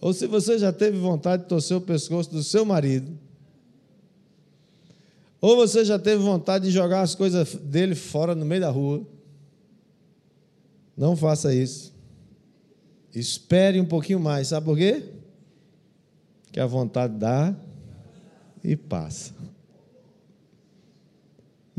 ou 0.00 0.14
se 0.14 0.26
você 0.26 0.58
já 0.58 0.72
teve 0.72 0.98
vontade 0.98 1.42
de 1.42 1.48
torcer 1.48 1.76
o 1.76 1.80
pescoço 1.80 2.30
do 2.30 2.42
seu 2.42 2.64
marido, 2.64 3.18
ou 5.40 5.56
você 5.56 5.84
já 5.84 5.98
teve 5.98 6.22
vontade 6.22 6.66
de 6.66 6.70
jogar 6.70 7.02
as 7.02 7.14
coisas 7.14 7.54
dele 7.54 7.94
fora 7.94 8.34
no 8.34 8.44
meio 8.44 8.60
da 8.60 8.70
rua, 8.70 9.06
não 10.96 11.16
faça 11.16 11.54
isso. 11.54 11.94
Espere 13.14 13.80
um 13.80 13.86
pouquinho 13.86 14.20
mais, 14.20 14.48
sabe 14.48 14.66
por 14.66 14.76
quê? 14.76 15.02
Que 16.52 16.60
a 16.60 16.66
vontade 16.66 17.14
dá 17.14 17.54
e 18.62 18.76
passa. 18.76 19.34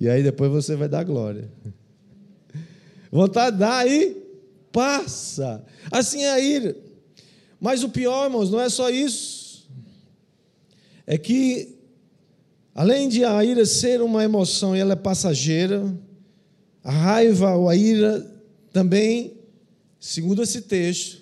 E 0.01 0.09
aí 0.09 0.23
depois 0.23 0.51
você 0.51 0.75
vai 0.75 0.89
dar 0.89 1.03
glória. 1.03 1.47
Vontade 3.11 3.59
dá 3.59 3.85
e 3.85 4.17
passa. 4.71 5.63
Assim 5.91 6.23
é 6.23 6.31
a 6.31 6.39
ira. 6.39 6.75
Mas 7.59 7.83
o 7.83 7.89
pior, 7.89 8.25
irmãos, 8.25 8.49
não 8.49 8.59
é 8.59 8.67
só 8.67 8.89
isso. 8.89 9.69
É 11.05 11.19
que, 11.19 11.77
além 12.73 13.07
de 13.09 13.23
a 13.23 13.45
ira 13.45 13.63
ser 13.63 14.01
uma 14.01 14.23
emoção 14.23 14.75
e 14.75 14.79
ela 14.79 14.93
é 14.93 14.95
passageira, 14.95 15.95
a 16.83 16.91
raiva 16.91 17.53
ou 17.55 17.69
a 17.69 17.75
ira 17.75 18.27
também, 18.73 19.37
segundo 19.99 20.41
esse 20.41 20.63
texto, 20.63 21.21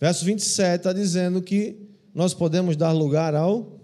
verso 0.00 0.24
27, 0.24 0.76
está 0.76 0.92
dizendo 0.94 1.42
que 1.42 1.76
nós 2.14 2.32
podemos 2.32 2.78
dar 2.78 2.92
lugar 2.92 3.34
ao, 3.34 3.78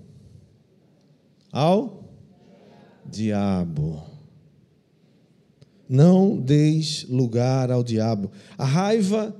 ao 1.52 2.02
diabo. 3.04 4.10
Não 5.88 6.36
deis 6.36 7.04
lugar 7.08 7.70
ao 7.70 7.82
diabo. 7.82 8.30
A 8.56 8.64
raiva, 8.64 9.34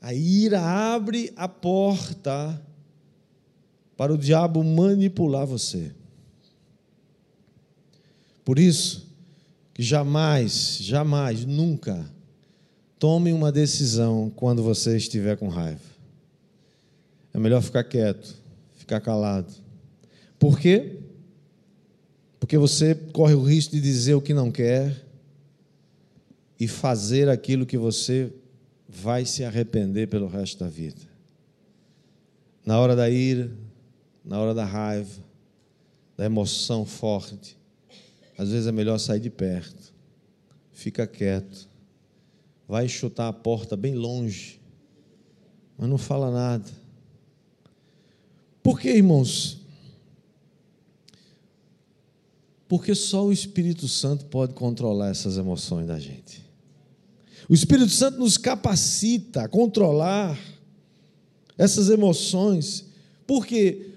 a 0.00 0.12
ira 0.12 0.60
abre 0.60 1.32
a 1.36 1.48
porta 1.48 2.60
para 3.96 4.12
o 4.12 4.18
diabo 4.18 4.62
manipular 4.62 5.46
você. 5.46 5.92
Por 8.44 8.58
isso, 8.58 9.08
que 9.72 9.82
jamais, 9.82 10.78
jamais, 10.80 11.44
nunca 11.44 12.04
tome 12.98 13.32
uma 13.32 13.50
decisão 13.50 14.30
quando 14.34 14.62
você 14.62 14.96
estiver 14.96 15.36
com 15.36 15.48
raiva. 15.48 15.80
É 17.32 17.38
melhor 17.38 17.62
ficar 17.62 17.84
quieto, 17.84 18.36
ficar 18.76 19.00
calado. 19.00 19.52
Por 20.38 20.58
quê? 20.58 21.00
Porque 22.38 22.56
você 22.56 22.94
corre 22.94 23.34
o 23.34 23.42
risco 23.42 23.72
de 23.74 23.80
dizer 23.80 24.14
o 24.14 24.20
que 24.20 24.34
não 24.34 24.50
quer, 24.50 25.03
e 26.58 26.68
fazer 26.68 27.28
aquilo 27.28 27.66
que 27.66 27.76
você 27.76 28.32
vai 28.88 29.24
se 29.24 29.44
arrepender 29.44 30.08
pelo 30.08 30.28
resto 30.28 30.60
da 30.60 30.68
vida. 30.68 31.00
Na 32.64 32.78
hora 32.78 32.94
da 32.94 33.10
ira, 33.10 33.50
na 34.24 34.38
hora 34.38 34.54
da 34.54 34.64
raiva, 34.64 35.22
da 36.16 36.24
emoção 36.24 36.84
forte, 36.86 37.58
às 38.38 38.50
vezes 38.50 38.66
é 38.66 38.72
melhor 38.72 38.98
sair 38.98 39.20
de 39.20 39.30
perto, 39.30 39.92
fica 40.72 41.06
quieto, 41.06 41.68
vai 42.66 42.88
chutar 42.88 43.28
a 43.28 43.32
porta 43.32 43.76
bem 43.76 43.94
longe, 43.94 44.60
mas 45.76 45.88
não 45.88 45.98
fala 45.98 46.30
nada. 46.30 46.70
Por 48.62 48.80
que, 48.80 48.88
irmãos? 48.88 49.60
Porque 52.66 52.94
só 52.94 53.26
o 53.26 53.32
Espírito 53.32 53.86
Santo 53.86 54.24
pode 54.26 54.54
controlar 54.54 55.10
essas 55.10 55.36
emoções 55.36 55.86
da 55.86 55.98
gente. 55.98 56.43
O 57.48 57.54
Espírito 57.54 57.90
Santo 57.90 58.18
nos 58.18 58.38
capacita 58.38 59.42
a 59.42 59.48
controlar 59.48 60.38
essas 61.58 61.90
emoções. 61.90 62.86
Por 63.26 63.46
quê? 63.46 63.90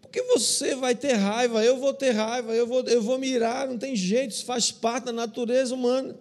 Porque 0.00 0.22
você 0.22 0.74
vai 0.74 0.94
ter 0.94 1.12
raiva, 1.12 1.62
eu 1.62 1.78
vou 1.78 1.92
ter 1.92 2.12
raiva, 2.12 2.54
eu 2.54 2.66
vou, 2.66 2.80
eu 2.84 3.02
vou 3.02 3.18
mirar, 3.18 3.68
não 3.68 3.76
tem 3.76 3.94
jeito, 3.94 4.32
isso 4.32 4.44
faz 4.44 4.72
parte 4.72 5.04
da 5.04 5.12
natureza 5.12 5.74
humana. 5.74 6.16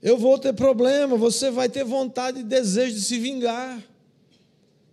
Eu 0.00 0.16
vou 0.16 0.38
ter 0.38 0.54
problema, 0.54 1.16
você 1.16 1.50
vai 1.50 1.68
ter 1.68 1.84
vontade 1.84 2.40
e 2.40 2.42
desejo 2.42 2.94
de 2.94 3.02
se 3.02 3.18
vingar, 3.18 3.82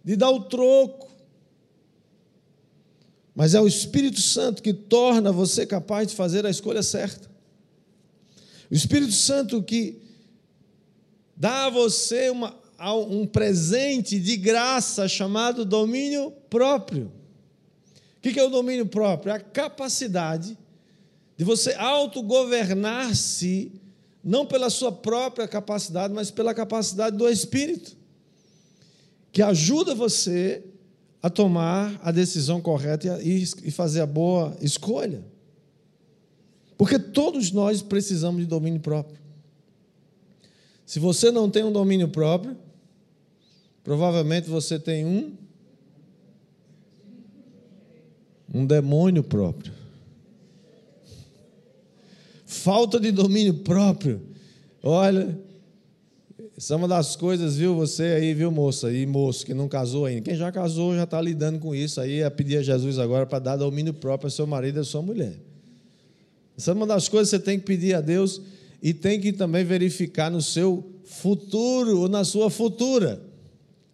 de 0.03 0.17
dar 0.17 0.31
o 0.31 0.41
troco. 0.41 1.09
Mas 3.33 3.55
é 3.55 3.61
o 3.61 3.67
Espírito 3.67 4.19
Santo 4.19 4.61
que 4.61 4.73
torna 4.73 5.31
você 5.31 5.65
capaz 5.65 6.09
de 6.09 6.15
fazer 6.15 6.45
a 6.45 6.49
escolha 6.49 6.83
certa. 6.83 7.30
O 8.71 8.73
Espírito 8.73 9.11
Santo 9.11 9.61
que 9.61 10.01
dá 11.35 11.65
a 11.65 11.69
você 11.69 12.29
uma, 12.29 12.55
um 13.09 13.27
presente 13.27 14.17
de 14.17 14.37
graça 14.37 15.09
chamado 15.09 15.65
domínio 15.65 16.31
próprio. 16.49 17.11
O 18.17 18.21
que 18.21 18.39
é 18.39 18.43
o 18.43 18.49
domínio 18.49 18.85
próprio? 18.85 19.31
É 19.31 19.35
a 19.35 19.39
capacidade 19.39 20.57
de 21.35 21.43
você 21.43 21.73
autogovernar-se, 21.73 23.73
não 24.23 24.45
pela 24.45 24.69
sua 24.69 24.91
própria 24.91 25.49
capacidade, 25.49 26.13
mas 26.13 26.31
pela 26.31 26.53
capacidade 26.53 27.17
do 27.17 27.27
Espírito, 27.27 27.97
que 29.33 29.41
ajuda 29.41 29.93
você 29.93 30.63
a 31.21 31.29
tomar 31.29 31.99
a 32.01 32.11
decisão 32.11 32.61
correta 32.61 33.19
e 33.21 33.71
fazer 33.71 34.01
a 34.01 34.05
boa 34.05 34.55
escolha. 34.61 35.30
Porque 36.81 36.97
todos 36.97 37.51
nós 37.51 37.83
precisamos 37.83 38.41
de 38.41 38.47
domínio 38.47 38.79
próprio. 38.79 39.19
Se 40.83 40.97
você 40.97 41.29
não 41.29 41.47
tem 41.47 41.63
um 41.63 41.71
domínio 41.71 42.07
próprio, 42.07 42.57
provavelmente 43.83 44.49
você 44.49 44.79
tem 44.79 45.05
um 45.05 45.31
um 48.51 48.65
demônio 48.65 49.21
próprio. 49.21 49.71
Falta 52.47 52.99
de 52.99 53.11
domínio 53.11 53.59
próprio. 53.59 54.19
Olha, 54.81 55.39
isso 56.57 56.73
é 56.73 56.75
uma 56.75 56.87
das 56.87 57.15
coisas, 57.15 57.57
viu, 57.57 57.75
você 57.75 58.05
aí, 58.05 58.33
viu, 58.33 58.49
moça, 58.49 58.91
e 58.91 59.05
moço 59.05 59.45
que 59.45 59.53
não 59.53 59.69
casou 59.69 60.05
ainda. 60.05 60.23
Quem 60.23 60.35
já 60.35 60.51
casou 60.51 60.95
já 60.95 61.03
está 61.03 61.21
lidando 61.21 61.59
com 61.59 61.75
isso 61.75 62.01
aí, 62.01 62.21
é 62.21 62.29
pedir 62.31 62.57
a 62.57 62.63
Jesus 62.63 62.97
agora 62.97 63.27
para 63.27 63.37
dar 63.37 63.55
domínio 63.55 63.93
próprio 63.93 64.25
ao 64.25 64.31
seu 64.31 64.47
marido 64.47 64.77
e 64.77 64.79
à 64.79 64.83
sua 64.83 65.03
mulher. 65.03 65.50
Essa 66.61 66.69
é 66.69 66.73
uma 66.75 66.85
das 66.85 67.09
coisas 67.09 67.31
que 67.31 67.37
você 67.37 67.43
tem 67.43 67.57
que 67.57 67.65
pedir 67.65 67.95
a 67.95 68.01
Deus 68.01 68.39
e 68.83 68.93
tem 68.93 69.19
que 69.19 69.33
também 69.33 69.65
verificar 69.65 70.29
no 70.29 70.43
seu 70.43 70.85
futuro 71.03 72.01
ou 72.01 72.07
na 72.07 72.23
sua 72.23 72.51
futura. 72.51 73.19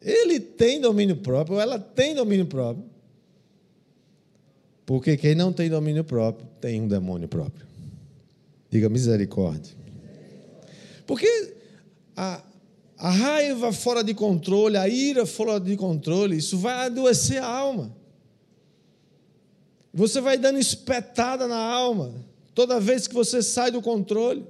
Ele 0.01 0.37
tem 0.37 0.81
domínio 0.81 1.15
próprio, 1.15 1.55
ou 1.55 1.61
ela 1.61 1.79
tem 1.79 2.13
domínio 2.13 2.45
próprio. 2.45 2.83
Porque 4.85 5.15
quem 5.15 5.33
não 5.33 5.53
tem 5.53 5.69
domínio 5.69 6.03
próprio 6.03 6.45
tem 6.59 6.81
um 6.81 6.89
demônio 6.89 7.29
próprio. 7.29 7.65
Diga 8.69 8.89
misericórdia. 8.89 9.73
Porque 11.05 11.53
a, 12.17 12.43
a 12.97 13.09
raiva 13.09 13.71
fora 13.71 14.03
de 14.03 14.13
controle, 14.13 14.75
a 14.75 14.89
ira 14.89 15.25
fora 15.25 15.57
de 15.57 15.77
controle, 15.77 16.35
isso 16.35 16.57
vai 16.57 16.87
adoecer 16.87 17.41
a 17.41 17.47
alma. 17.47 17.95
Você 19.93 20.19
vai 20.19 20.37
dando 20.37 20.59
espetada 20.59 21.47
na 21.47 21.57
alma. 21.57 22.27
Toda 22.57 22.79
vez 22.79 23.05
que 23.05 23.13
você 23.13 23.43
sai 23.43 23.69
do 23.69 23.83
controle, 23.83 24.43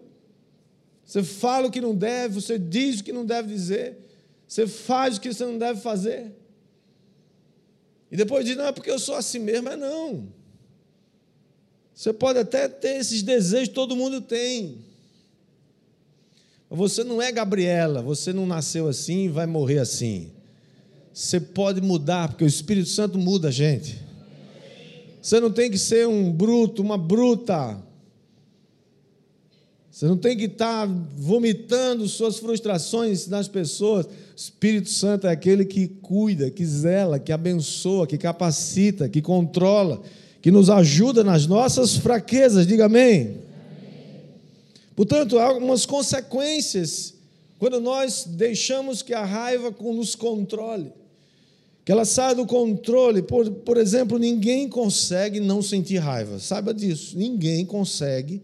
você 1.03 1.21
fala 1.21 1.67
o 1.67 1.69
que 1.69 1.81
não 1.81 1.93
deve, 1.93 2.35
você 2.35 2.57
diz 2.57 3.01
o 3.01 3.03
que 3.03 3.11
não 3.11 3.25
deve 3.25 3.49
dizer, 3.49 3.97
você 4.47 4.65
faz 4.65 5.17
o 5.17 5.19
que 5.19 5.33
você 5.33 5.45
não 5.45 5.57
deve 5.57 5.81
fazer. 5.81 6.31
E 8.09 8.15
depois 8.15 8.45
diz, 8.45 8.55
não, 8.55 8.67
é 8.67 8.71
porque 8.71 8.89
eu 8.89 8.97
sou 8.97 9.13
assim 9.13 9.39
mesmo. 9.39 9.63
Mas 9.63 9.77
não. 9.77 10.29
Você 11.93 12.13
pode 12.13 12.39
até 12.39 12.69
ter 12.69 12.95
esses 12.95 13.21
desejos, 13.21 13.73
todo 13.73 13.93
mundo 13.93 14.21
tem. 14.21 14.77
Mas 16.69 16.79
você 16.79 17.03
não 17.03 17.21
é 17.21 17.29
Gabriela, 17.29 18.01
você 18.01 18.31
não 18.31 18.47
nasceu 18.47 18.87
assim 18.87 19.25
e 19.25 19.27
vai 19.27 19.45
morrer 19.45 19.79
assim. 19.79 20.31
Você 21.13 21.41
pode 21.41 21.81
mudar, 21.81 22.29
porque 22.29 22.45
o 22.45 22.47
Espírito 22.47 22.87
Santo 22.87 23.17
muda 23.17 23.49
a 23.49 23.51
gente. 23.51 24.01
Você 25.21 25.41
não 25.41 25.51
tem 25.51 25.69
que 25.69 25.77
ser 25.77 26.07
um 26.07 26.31
bruto, 26.31 26.81
uma 26.81 26.97
bruta. 26.97 27.85
Você 29.97 30.05
não 30.05 30.15
tem 30.15 30.37
que 30.37 30.43
estar 30.43 30.87
vomitando 31.17 32.07
suas 32.07 32.37
frustrações 32.37 33.25
nas 33.25 33.47
pessoas. 33.47 34.05
O 34.05 34.09
Espírito 34.35 34.91
Santo 34.91 35.25
é 35.25 35.31
aquele 35.31 35.65
que 35.65 35.87
cuida, 35.87 36.51
que 36.51 36.63
zela, 36.63 37.17
que 37.17 37.31
abençoa, 37.31 38.05
que 38.05 38.15
capacita, 38.15 39.09
que 39.09 39.23
controla, 39.23 39.99
que 40.39 40.51
nos 40.51 40.69
ajuda 40.69 41.23
nas 41.23 41.47
nossas 41.47 41.97
fraquezas. 41.97 42.67
Diga 42.67 42.85
amém. 42.85 43.21
amém. 43.21 43.37
Portanto, 44.95 45.39
há 45.39 45.45
algumas 45.45 45.83
consequências 45.83 47.15
quando 47.57 47.79
nós 47.79 48.23
deixamos 48.23 49.01
que 49.01 49.15
a 49.15 49.25
raiva 49.25 49.73
nos 49.81 50.13
controle. 50.13 50.91
que 51.83 51.91
ela 51.91 52.05
saia 52.05 52.35
do 52.35 52.45
controle. 52.45 53.23
Por, 53.23 53.49
por 53.49 53.77
exemplo, 53.77 54.19
ninguém 54.19 54.69
consegue 54.69 55.39
não 55.39 55.59
sentir 55.59 55.97
raiva. 55.97 56.37
Saiba 56.37 56.71
disso. 56.71 57.17
Ninguém 57.17 57.65
consegue 57.65 58.43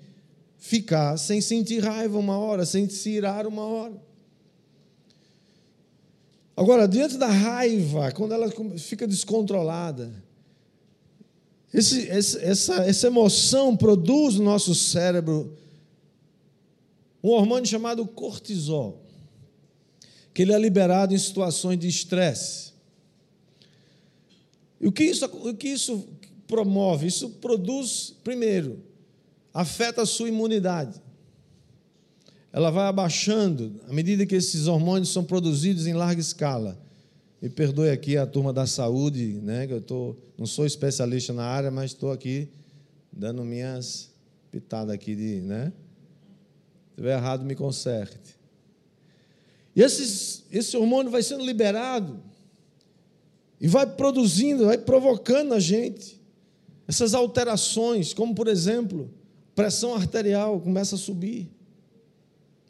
ficar 0.63 1.17
sem 1.17 1.41
sentir 1.41 1.83
raiva 1.83 2.17
uma 2.17 2.37
hora, 2.37 2.65
sem 2.65 2.87
se 2.87 3.09
irar 3.09 3.45
uma 3.45 3.65
hora. 3.65 4.01
Agora, 6.55 6.87
diante 6.87 7.17
da 7.17 7.27
raiva, 7.27 8.13
quando 8.13 8.33
ela 8.33 8.49
fica 8.77 9.05
descontrolada, 9.05 10.09
esse, 11.73 12.07
essa, 12.07 12.75
essa 12.75 13.07
emoção 13.07 13.75
produz 13.75 14.35
no 14.35 14.45
nosso 14.45 14.73
cérebro 14.73 15.53
um 17.21 17.31
hormônio 17.31 17.67
chamado 17.67 18.07
cortisol, 18.07 19.01
que 20.33 20.43
ele 20.43 20.53
é 20.53 20.57
liberado 20.57 21.13
em 21.13 21.17
situações 21.17 21.77
de 21.77 21.89
estresse. 21.89 22.71
E 24.79 24.87
o 24.87 24.93
que 24.93 25.03
isso, 25.03 25.25
o 25.25 25.53
que 25.53 25.67
isso 25.67 26.07
promove? 26.47 27.07
Isso 27.07 27.31
produz, 27.31 28.15
primeiro, 28.23 28.92
afeta 29.53 30.01
a 30.01 30.05
sua 30.05 30.29
imunidade 30.29 31.01
ela 32.53 32.69
vai 32.69 32.85
abaixando 32.85 33.81
à 33.89 33.93
medida 33.93 34.27
que 34.27 34.35
esses 34.35 34.67
hormônios 34.67 35.09
são 35.09 35.23
produzidos 35.23 35.87
em 35.87 35.93
larga 35.93 36.21
escala. 36.21 36.79
Me 37.41 37.49
perdoe 37.49 37.89
aqui 37.89 38.15
a 38.15 38.27
turma 38.27 38.53
da 38.53 38.67
saúde, 38.67 39.39
né, 39.41 39.65
que 39.65 39.73
eu 39.73 39.81
tô, 39.81 40.15
não 40.37 40.45
sou 40.45 40.63
especialista 40.63 41.33
na 41.33 41.43
área, 41.43 41.71
mas 41.71 41.91
estou 41.91 42.11
aqui 42.11 42.47
dando 43.11 43.43
minhas 43.43 44.11
pitadas 44.51 44.93
aqui 44.93 45.15
de, 45.15 45.41
né? 45.41 45.73
Se 46.85 46.91
estiver 46.91 47.17
errado, 47.17 47.43
me 47.43 47.55
conserte. 47.55 48.37
E 49.75 49.81
esses, 49.81 50.43
esse 50.51 50.77
hormônio 50.77 51.11
vai 51.11 51.23
sendo 51.23 51.43
liberado 51.43 52.19
e 53.59 53.67
vai 53.67 53.87
produzindo, 53.87 54.67
vai 54.67 54.77
provocando 54.77 55.49
na 55.49 55.59
gente 55.59 56.21
essas 56.87 57.15
alterações, 57.15 58.13
como 58.13 58.35
por 58.35 58.47
exemplo, 58.47 59.09
pressão 59.55 59.95
arterial 59.95 60.59
começa 60.59 60.95
a 60.95 60.99
subir 60.99 61.49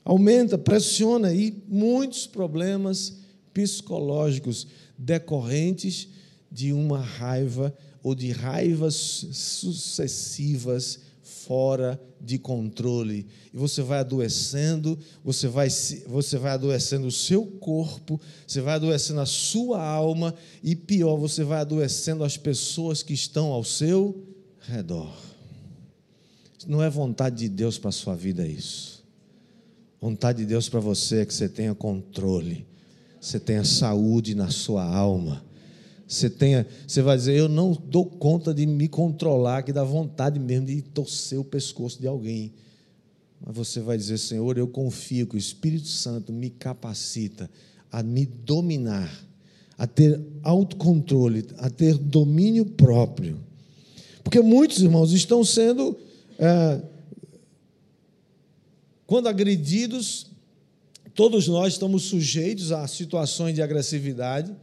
aumenta, 0.04 0.58
pressiona 0.58 1.34
e 1.34 1.64
muitos 1.68 2.28
problemas 2.28 3.18
psicológicos 3.54 4.68
decorrentes 4.98 6.10
de 6.52 6.74
uma 6.74 7.00
raiva 7.00 7.76
ou 8.02 8.14
de 8.14 8.32
raivas 8.32 8.96
sucessivas 9.32 11.00
fora 11.22 12.02
de 12.20 12.38
controle. 12.38 13.26
E 13.54 13.58
você 13.58 13.82
vai 13.82 14.00
adoecendo, 14.00 14.98
você 15.24 15.48
vai, 15.48 15.70
você 16.08 16.38
vai 16.38 16.52
adoecendo 16.52 17.08
o 17.08 17.12
seu 17.12 17.46
corpo, 17.46 18.20
você 18.46 18.62
vai 18.62 18.76
adoecendo 18.76 19.20
a 19.20 19.26
sua 19.26 19.82
alma 19.82 20.34
e 20.62 20.76
pior, 20.76 21.18
você 21.18 21.44
vai 21.44 21.62
adoecendo 21.62 22.24
as 22.24 22.38
pessoas 22.38 23.04
que 23.04 23.14
estão 23.14 23.52
ao 23.52 23.64
seu 23.64 24.22
redor. 24.62 25.33
Não 26.68 26.82
é 26.82 26.90
vontade 26.90 27.38
de 27.38 27.50
Deus 27.50 27.78
para 27.78 27.90
a 27.90 27.94
sua 27.94 28.16
vida 28.16 28.48
isso. 28.48 29.04
Vontade 30.00 30.40
de 30.40 30.46
Deus 30.46 30.68
para 30.68 30.80
você 30.80 31.22
é 31.22 31.26
que 31.26 31.34
você 31.34 31.48
tenha 31.48 31.74
controle, 31.74 32.66
você 33.22 33.40
tenha 33.40 33.64
saúde 33.64 34.36
na 34.36 34.50
sua 34.50 34.84
alma. 34.84 35.44
Você 36.06 36.30
tenha, 36.30 36.68
você 36.86 37.02
vai 37.02 37.18
dizer, 37.18 37.36
eu 37.36 37.48
não 37.48 37.72
dou 37.72 38.06
conta 38.06 38.54
de 38.54 38.66
me 38.66 38.88
controlar, 38.88 39.64
que 39.64 39.72
dá 39.72 39.84
vontade 39.84 40.40
mesmo 40.40 40.68
de 40.68 40.82
torcer 40.82 41.40
o 41.40 41.44
pescoço 41.44 42.00
de 42.00 42.06
alguém. 42.06 42.54
Mas 43.44 43.56
você 43.56 43.80
vai 43.80 43.98
dizer, 43.98 44.18
Senhor, 44.18 44.58
eu 44.58 44.68
confio 44.68 45.26
que 45.26 45.36
o 45.36 45.40
Espírito 45.40 45.88
Santo 45.88 46.32
me 46.32 46.50
capacita 46.50 47.50
a 47.92 48.04
me 48.04 48.26
dominar, 48.26 49.12
a 49.78 49.88
ter 49.88 50.22
autocontrole, 50.44 51.46
a 51.58 51.70
ter 51.70 51.98
domínio 51.98 52.66
próprio. 52.66 53.40
Porque 54.24 54.42
muitos 54.42 54.82
irmãos 54.82 55.12
estão 55.14 55.44
sendo 55.44 55.98
é, 56.40 56.82
quando 59.06 59.28
agredidos, 59.28 60.28
todos 61.14 61.48
nós 61.48 61.74
estamos 61.74 62.04
sujeitos 62.04 62.72
a 62.72 62.88
situações 62.88 63.54
de 63.56 63.62
agressividade. 63.62 64.56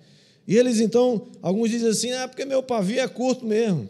E 0.46 0.56
eles 0.56 0.80
então, 0.80 1.28
alguns 1.40 1.70
dizem 1.70 1.88
assim: 1.88 2.12
ah, 2.12 2.26
porque 2.26 2.44
meu 2.44 2.62
pavio 2.62 3.00
é 3.00 3.06
curto 3.06 3.44
mesmo. 3.44 3.88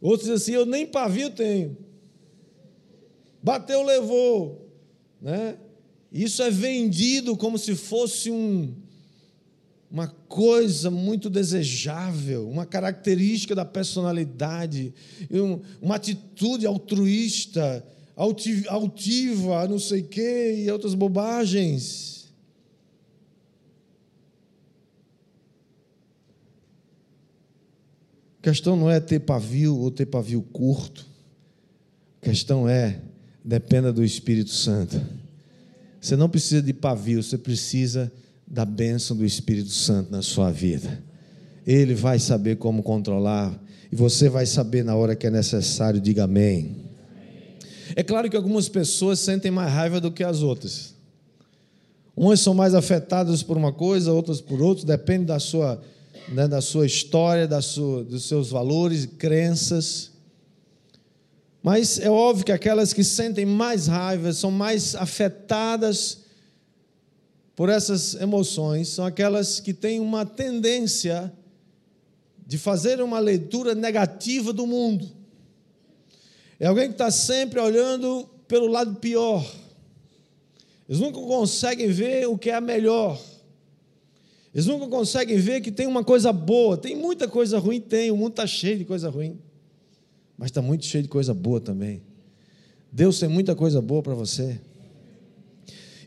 Outros 0.00 0.28
dizem 0.28 0.34
assim: 0.34 0.52
eu 0.52 0.66
nem 0.66 0.86
pavio 0.86 1.30
tenho. 1.30 1.76
Bateu, 3.42 3.82
levou. 3.82 4.68
Né? 5.20 5.56
Isso 6.12 6.42
é 6.42 6.50
vendido 6.50 7.36
como 7.36 7.56
se 7.56 7.74
fosse 7.74 8.30
um, 8.30 8.74
uma 9.92 10.08
coisa 10.08 10.90
muito 10.90 11.28
desejável, 11.28 12.48
uma 12.48 12.64
característica 12.64 13.54
da 13.54 13.62
personalidade, 13.62 14.94
uma 15.82 15.96
atitude 15.96 16.66
altruísta, 16.66 17.86
altiva, 18.16 19.68
não 19.68 19.78
sei 19.78 20.00
o 20.00 20.08
quê, 20.08 20.64
e 20.64 20.70
outras 20.70 20.94
bobagens. 20.94 22.32
A 28.40 28.44
questão 28.44 28.74
não 28.76 28.90
é 28.90 28.98
ter 28.98 29.20
pavio 29.20 29.76
ou 29.76 29.90
ter 29.90 30.06
pavio 30.06 30.40
curto. 30.40 31.06
A 32.22 32.24
questão 32.24 32.66
é, 32.66 32.98
dependa 33.44 33.92
do 33.92 34.02
Espírito 34.02 34.50
Santo. 34.50 34.98
Você 36.00 36.16
não 36.16 36.30
precisa 36.30 36.62
de 36.62 36.72
pavio, 36.72 37.22
você 37.22 37.36
precisa 37.36 38.10
da 38.52 38.66
bênção 38.66 39.16
do 39.16 39.24
Espírito 39.24 39.70
Santo 39.70 40.12
na 40.12 40.20
sua 40.20 40.52
vida. 40.52 41.02
Ele 41.66 41.94
vai 41.94 42.18
saber 42.18 42.56
como 42.56 42.82
controlar 42.82 43.58
e 43.90 43.96
você 43.96 44.28
vai 44.28 44.44
saber 44.44 44.84
na 44.84 44.94
hora 44.94 45.16
que 45.16 45.26
é 45.26 45.30
necessário, 45.30 45.98
diga 45.98 46.24
amém. 46.24 46.76
É 47.96 48.02
claro 48.02 48.28
que 48.28 48.36
algumas 48.36 48.68
pessoas 48.68 49.20
sentem 49.20 49.50
mais 49.50 49.72
raiva 49.72 49.98
do 50.02 50.12
que 50.12 50.22
as 50.22 50.42
outras. 50.42 50.94
Umas 52.14 52.40
são 52.40 52.52
mais 52.52 52.74
afetadas 52.74 53.42
por 53.42 53.56
uma 53.56 53.72
coisa, 53.72 54.12
outras 54.12 54.42
por 54.42 54.60
outra, 54.60 54.84
depende 54.84 55.24
da 55.24 55.38
sua, 55.38 55.80
né, 56.28 56.46
da 56.46 56.60
sua 56.60 56.84
história, 56.84 57.48
da 57.48 57.62
sua, 57.62 58.04
dos 58.04 58.24
seus 58.24 58.50
valores, 58.50 59.06
crenças. 59.06 60.10
Mas 61.62 61.98
é 61.98 62.10
óbvio 62.10 62.44
que 62.44 62.52
aquelas 62.52 62.92
que 62.92 63.02
sentem 63.02 63.46
mais 63.46 63.86
raiva 63.86 64.30
são 64.34 64.50
mais 64.50 64.94
afetadas 64.94 66.22
por 67.54 67.68
essas 67.68 68.14
emoções 68.14 68.88
são 68.88 69.04
aquelas 69.04 69.60
que 69.60 69.74
têm 69.74 70.00
uma 70.00 70.24
tendência 70.24 71.32
de 72.46 72.58
fazer 72.58 73.00
uma 73.00 73.18
leitura 73.18 73.74
negativa 73.74 74.52
do 74.52 74.66
mundo. 74.66 75.08
É 76.58 76.66
alguém 76.66 76.88
que 76.88 76.94
está 76.94 77.10
sempre 77.10 77.60
olhando 77.60 78.28
pelo 78.46 78.66
lado 78.66 78.96
pior. 78.96 79.44
Eles 80.88 81.00
nunca 81.00 81.20
conseguem 81.20 81.88
ver 81.88 82.26
o 82.28 82.36
que 82.36 82.50
é 82.50 82.60
melhor. 82.60 83.20
Eles 84.54 84.66
nunca 84.66 84.86
conseguem 84.86 85.38
ver 85.38 85.60
que 85.60 85.72
tem 85.72 85.86
uma 85.86 86.04
coisa 86.04 86.32
boa. 86.32 86.76
Tem 86.76 86.94
muita 86.94 87.26
coisa 87.26 87.58
ruim, 87.58 87.80
tem. 87.80 88.10
O 88.10 88.16
mundo 88.16 88.32
está 88.32 88.46
cheio 88.46 88.78
de 88.78 88.84
coisa 88.84 89.08
ruim. 89.08 89.38
Mas 90.36 90.50
está 90.50 90.60
muito 90.60 90.84
cheio 90.84 91.02
de 91.02 91.08
coisa 91.08 91.32
boa 91.32 91.60
também. 91.60 92.02
Deus 92.90 93.18
tem 93.18 93.28
muita 93.28 93.54
coisa 93.54 93.80
boa 93.80 94.02
para 94.02 94.14
você. 94.14 94.60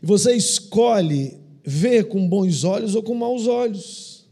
E 0.02 0.06
você 0.06 0.34
escolhe 0.34 1.38
ver 1.64 2.08
com 2.08 2.28
bons 2.28 2.64
olhos 2.64 2.94
ou 2.94 3.02
com 3.02 3.14
maus 3.14 3.46
olhos. 3.46 4.24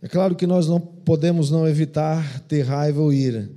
É 0.00 0.08
claro 0.08 0.34
que 0.34 0.46
nós 0.46 0.66
não 0.66 0.80
podemos 0.80 1.50
não 1.50 1.66
evitar 1.66 2.40
ter 2.40 2.62
raiva 2.62 3.00
ou 3.00 3.12
ira, 3.12 3.48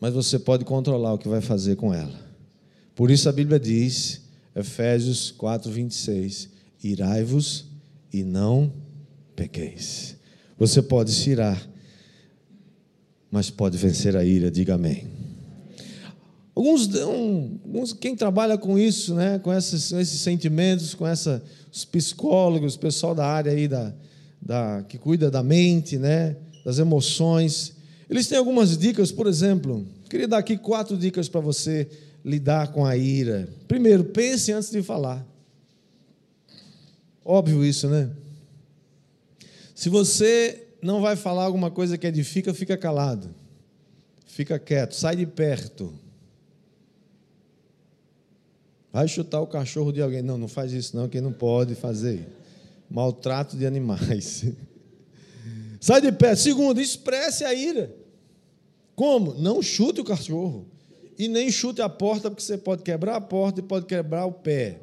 mas 0.00 0.12
você 0.12 0.38
pode 0.38 0.64
controlar 0.64 1.14
o 1.14 1.18
que 1.18 1.28
vai 1.28 1.40
fazer 1.40 1.76
com 1.76 1.94
ela. 1.94 2.18
Por 2.94 3.10
isso 3.10 3.28
a 3.28 3.32
Bíblia 3.32 3.60
diz, 3.60 4.22
Efésios 4.54 5.30
4, 5.32 5.70
26, 5.70 6.48
irai-vos 6.82 7.66
e 8.12 8.24
não 8.24 8.72
pequeis. 9.34 10.16
Você 10.58 10.82
pode 10.82 11.12
se 11.12 11.30
irar, 11.30 11.68
mas 13.30 13.50
pode 13.50 13.76
vencer 13.76 14.16
a 14.16 14.24
ira, 14.24 14.50
diga 14.50 14.74
amém. 14.74 15.13
Alguns, 16.54 16.86
um, 16.94 17.58
quem 18.00 18.14
trabalha 18.14 18.56
com 18.56 18.78
isso, 18.78 19.14
né, 19.14 19.40
com 19.40 19.52
esses, 19.52 19.90
esses 19.92 20.20
sentimentos, 20.20 20.94
com 20.94 21.06
essa, 21.06 21.42
os 21.72 21.84
psicólogos, 21.84 22.76
o 22.76 22.78
pessoal 22.78 23.12
da 23.12 23.26
área 23.26 23.50
aí 23.50 23.66
da, 23.66 23.92
da, 24.40 24.84
que 24.88 24.96
cuida 24.96 25.30
da 25.30 25.42
mente, 25.42 25.98
né, 25.98 26.36
das 26.64 26.78
emoções, 26.78 27.74
eles 28.08 28.28
têm 28.28 28.38
algumas 28.38 28.78
dicas, 28.78 29.10
por 29.10 29.26
exemplo, 29.26 29.84
queria 30.08 30.28
dar 30.28 30.38
aqui 30.38 30.56
quatro 30.56 30.96
dicas 30.96 31.28
para 31.28 31.40
você 31.40 31.88
lidar 32.24 32.68
com 32.68 32.86
a 32.86 32.96
ira. 32.96 33.48
Primeiro, 33.66 34.04
pense 34.04 34.52
antes 34.52 34.70
de 34.70 34.80
falar. 34.82 35.26
Óbvio 37.24 37.64
isso, 37.64 37.88
né? 37.88 38.10
Se 39.74 39.88
você 39.88 40.68
não 40.80 41.00
vai 41.00 41.16
falar 41.16 41.44
alguma 41.44 41.70
coisa 41.70 41.98
que 41.98 42.06
edifica, 42.06 42.54
fica 42.54 42.76
calado. 42.76 43.34
Fica 44.26 44.58
quieto, 44.58 44.94
sai 44.94 45.16
de 45.16 45.26
perto. 45.26 45.92
Vai 48.94 49.08
chutar 49.08 49.40
o 49.40 49.46
cachorro 49.48 49.90
de 49.90 50.00
alguém. 50.00 50.22
Não, 50.22 50.38
não 50.38 50.46
faz 50.46 50.72
isso 50.72 50.96
não, 50.96 51.08
quem 51.08 51.20
não 51.20 51.32
pode 51.32 51.74
fazer. 51.74 52.28
maltrato 52.88 53.56
de 53.56 53.66
animais. 53.66 54.44
Sai 55.80 56.00
de 56.00 56.12
pé. 56.12 56.36
Segundo, 56.36 56.80
expresse 56.80 57.42
a 57.42 57.52
ira. 57.52 57.92
Como? 58.94 59.34
Não 59.34 59.60
chute 59.60 60.00
o 60.00 60.04
cachorro. 60.04 60.64
E 61.18 61.26
nem 61.26 61.50
chute 61.50 61.82
a 61.82 61.88
porta, 61.88 62.30
porque 62.30 62.44
você 62.44 62.56
pode 62.56 62.84
quebrar 62.84 63.16
a 63.16 63.20
porta 63.20 63.58
e 63.58 63.64
pode 63.64 63.86
quebrar 63.86 64.26
o 64.26 64.32
pé. 64.32 64.78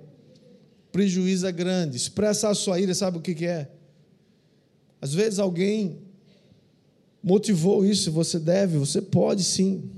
Prejuízo 0.92 1.48
é 1.48 1.52
grande. 1.54 1.96
Expressa 1.96 2.50
a 2.50 2.54
sua 2.54 2.82
ira, 2.82 2.94
sabe 2.94 3.18
o 3.18 3.22
que 3.22 3.46
é? 3.46 3.70
Às 5.02 5.14
vezes 5.14 5.40
alguém 5.40 6.00
motivou 7.24 7.86
isso, 7.86 8.12
você 8.12 8.38
deve, 8.38 8.78
você 8.78 9.02
pode 9.02 9.42
sim. 9.46 9.90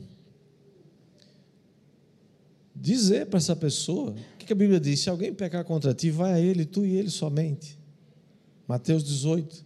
Dizer 2.83 3.27
para 3.27 3.37
essa 3.37 3.55
pessoa, 3.55 4.11
o 4.11 4.37
que 4.37 4.51
a 4.51 4.55
Bíblia 4.55 4.77
diz? 4.77 4.99
Se 4.99 5.09
alguém 5.09 5.33
pecar 5.33 5.63
contra 5.63 5.93
ti, 5.93 6.11
vai 6.11 6.33
a 6.33 6.39
ele, 6.41 6.65
tu 6.65 6.85
e 6.85 6.97
ele 6.97 7.09
somente. 7.09 7.79
Mateus 8.67 9.05
18. 9.05 9.65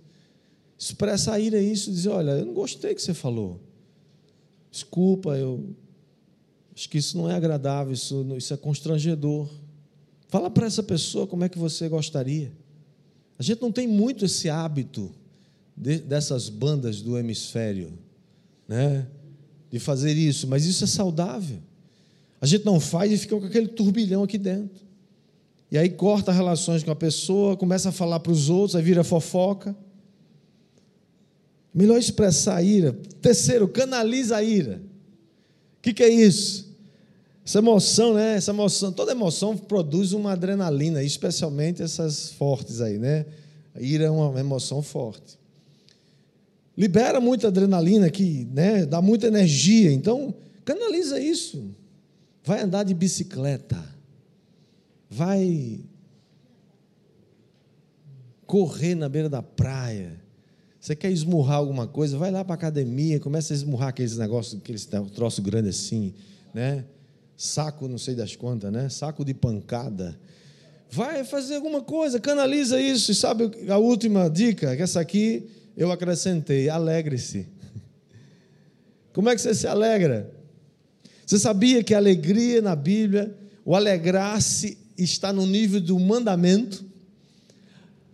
Expressa 0.77 1.33
a 1.33 1.39
ira 1.39 1.59
isso, 1.59 1.91
dizer, 1.91 2.09
olha, 2.09 2.29
eu 2.33 2.45
não 2.45 2.53
gostei 2.53 2.93
que 2.93 3.01
você 3.01 3.15
falou. 3.15 3.59
Desculpa, 4.69 5.35
eu 5.35 5.75
acho 6.75 6.87
que 6.87 6.99
isso 6.99 7.17
não 7.17 7.27
é 7.27 7.33
agradável, 7.33 7.91
isso, 7.91 8.23
isso 8.37 8.53
é 8.53 8.57
constrangedor. 8.57 9.49
Fala 10.27 10.47
para 10.51 10.67
essa 10.67 10.83
pessoa 10.83 11.25
como 11.25 11.43
é 11.43 11.49
que 11.49 11.57
você 11.57 11.89
gostaria. 11.89 12.51
A 13.39 13.41
gente 13.41 13.59
não 13.63 13.71
tem 13.71 13.87
muito 13.87 14.25
esse 14.25 14.47
hábito 14.47 15.11
de, 15.75 15.97
dessas 15.97 16.49
bandas 16.49 17.01
do 17.01 17.17
hemisfério, 17.17 17.97
né? 18.67 19.07
De 19.71 19.79
fazer 19.79 20.13
isso, 20.13 20.45
mas 20.47 20.65
isso 20.65 20.83
é 20.83 20.87
saudável. 20.87 21.63
A 22.39 22.45
gente 22.45 22.65
não 22.65 22.79
faz 22.79 23.11
e 23.11 23.17
fica 23.17 23.39
com 23.39 23.45
aquele 23.45 23.67
turbilhão 23.67 24.23
aqui 24.23 24.37
dentro. 24.37 24.85
E 25.71 25.77
aí 25.77 25.89
corta 25.89 26.31
relações 26.31 26.83
com 26.83 26.91
a 26.91 26.95
pessoa, 26.95 27.57
começa 27.57 27.89
a 27.89 27.91
falar 27.91 28.19
para 28.19 28.31
os 28.31 28.49
outros, 28.49 28.75
aí 28.75 28.83
vira 28.83 29.03
fofoca. 29.03 29.75
Melhor 31.73 31.97
expressar 31.97 32.55
a 32.55 32.63
ira. 32.63 32.93
Terceiro, 33.21 33.67
canaliza 33.67 34.37
a 34.37 34.43
ira. 34.43 34.81
O 35.77 35.81
que, 35.81 35.93
que 35.93 36.03
é 36.03 36.09
isso? 36.09 36.67
Essa 37.45 37.59
emoção, 37.59 38.13
né? 38.13 38.35
Essa 38.35 38.51
emoção, 38.51 38.91
toda 38.91 39.11
emoção 39.11 39.55
produz 39.55 40.11
uma 40.11 40.31
adrenalina, 40.31 41.03
especialmente 41.03 41.81
essas 41.81 42.31
fortes 42.31 42.81
aí, 42.81 42.97
né? 42.97 43.25
A 43.75 43.81
ira 43.81 44.05
é 44.05 44.09
uma 44.09 44.39
emoção 44.39 44.81
forte. 44.81 45.37
Libera 46.77 47.19
muita 47.19 47.47
adrenalina 47.47 48.07
aqui, 48.07 48.47
né? 48.53 48.85
Dá 48.85 49.01
muita 49.01 49.27
energia. 49.27 49.91
Então, 49.91 50.33
canaliza 50.63 51.19
isso. 51.19 51.63
Vai 52.47 52.61
andar 52.61 52.83
de 52.83 52.93
bicicleta. 52.93 53.83
Vai 55.09 55.81
correr 58.45 58.95
na 58.95 59.07
beira 59.07 59.29
da 59.29 59.43
praia 59.43 60.27
você 60.87 60.95
quer 60.95 61.11
esmurrar 61.11 61.57
alguma 61.57 61.85
coisa? 61.85 62.17
Vai 62.17 62.31
lá 62.31 62.45
para 62.45 62.53
a 62.53 62.55
academia, 62.55 63.19
começa 63.19 63.53
a 63.53 63.55
esmurrar 63.55 63.89
aqueles 63.89 64.17
negócios, 64.17 64.61
aqueles 64.61 64.87
troço 65.13 65.41
grande 65.41 65.67
assim, 65.67 66.13
né? 66.53 66.85
Saco, 67.35 67.89
não 67.89 67.97
sei 67.97 68.15
das 68.15 68.37
quantas, 68.37 68.71
né? 68.71 68.87
Saco 68.87 69.25
de 69.25 69.33
pancada. 69.33 70.17
Vai 70.89 71.25
fazer 71.25 71.55
alguma 71.55 71.81
coisa, 71.81 72.21
canaliza 72.21 72.79
isso. 72.79 73.11
E 73.11 73.15
sabe 73.15 73.51
a 73.69 73.77
última 73.77 74.29
dica? 74.29 74.77
Que 74.77 74.81
essa 74.81 75.01
aqui 75.01 75.49
eu 75.75 75.91
acrescentei: 75.91 76.69
alegre-se. 76.69 77.49
Como 79.11 79.27
é 79.27 79.35
que 79.35 79.41
você 79.41 79.53
se 79.53 79.67
alegra? 79.67 80.31
Você 81.27 81.37
sabia 81.37 81.83
que 81.83 81.93
a 81.93 81.97
alegria 81.97 82.61
na 82.61 82.73
Bíblia, 82.73 83.35
o 83.65 83.75
alegrar-se, 83.75 84.77
está 84.97 85.33
no 85.33 85.45
nível 85.45 85.81
do 85.81 85.99
mandamento? 85.99 86.85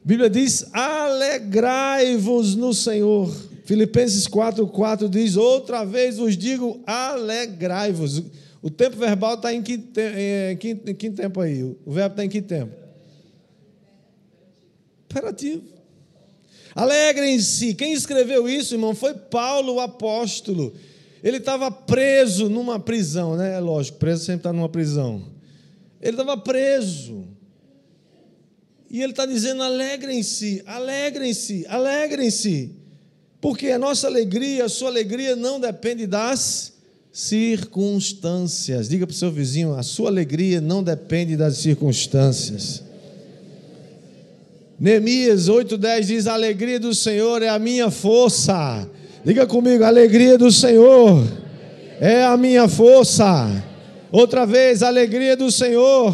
A 0.04 0.08
Bíblia 0.08 0.28
diz: 0.32 0.65
alegrai-vos 0.73 2.56
no 2.56 2.73
Senhor. 2.73 3.32
Filipenses 3.65 4.28
4,4 4.28 5.08
diz: 5.08 5.38
Outra 5.38 5.86
vez 5.86 6.17
vos 6.17 6.36
digo, 6.36 6.82
alegrai-vos. 6.88 8.23
O 8.63 8.71
tempo 8.71 8.97
verbal 8.97 9.36
está 9.36 9.54
em 9.54 9.62
que, 9.62 9.73
em, 9.76 10.58
que, 10.58 10.69
em 10.69 10.95
que 10.95 11.12
tempo 11.12 11.39
aí? 11.39 11.63
O 11.63 11.91
verbo 11.91 12.13
está 12.13 12.26
em 12.26 12.30
que 12.30 12.41
tempo? 12.41 12.73
Imperativo. 15.06 15.62
Alegrem-se. 16.73 17.76
Quem 17.76 17.93
escreveu 17.93 18.49
isso, 18.49 18.73
irmão, 18.73 18.95
foi 18.95 19.13
Paulo, 19.13 19.76
o 19.76 19.80
apóstolo. 19.80 20.73
Ele 21.23 21.38
estava 21.38 21.71
preso 21.71 22.49
numa 22.49 22.77
prisão, 22.77 23.38
né? 23.38 23.55
É 23.55 23.59
lógico, 23.59 23.97
preso 23.97 24.25
sempre 24.25 24.41
está 24.41 24.51
numa 24.51 24.67
prisão. 24.67 25.23
Ele 26.01 26.12
estava 26.12 26.36
preso. 26.36 27.23
E 28.91 29.01
ele 29.01 29.13
está 29.13 29.25
dizendo: 29.25 29.63
alegrem-se, 29.63 30.62
alegrem-se, 30.65 31.65
alegrem-se. 31.69 32.75
Porque 33.39 33.69
a 33.69 33.79
nossa 33.79 34.05
alegria, 34.07 34.65
a 34.65 34.69
sua 34.69 34.89
alegria 34.89 35.33
não 35.36 35.62
depende 35.62 36.05
das 36.05 36.73
circunstâncias. 37.13 38.89
Diga 38.89 39.07
para 39.07 39.13
o 39.13 39.17
seu 39.17 39.31
vizinho: 39.31 39.75
a 39.75 39.83
sua 39.83 40.09
alegria 40.09 40.59
não 40.59 40.83
depende 40.83 41.38
das 41.38 41.55
circunstâncias. 41.57 42.83
Neemias 44.77 45.47
8,10 45.47 46.03
diz: 46.03 46.27
A 46.27 46.33
alegria 46.33 46.81
do 46.81 46.93
Senhor 46.93 47.41
é 47.41 47.47
a 47.47 47.57
minha 47.57 47.89
força. 47.89 48.89
Diga 49.23 49.47
comigo: 49.47 49.83
a 49.83 49.88
alegria 49.88 50.38
do 50.38 50.51
Senhor 50.51 51.25
é 51.99 52.23
a 52.23 52.36
minha 52.36 52.67
força. 52.67 53.63
Outra 54.12 54.45
vez, 54.45 54.83
a 54.83 54.88
alegria 54.88 55.36
do 55.36 55.49
Senhor 55.49 56.13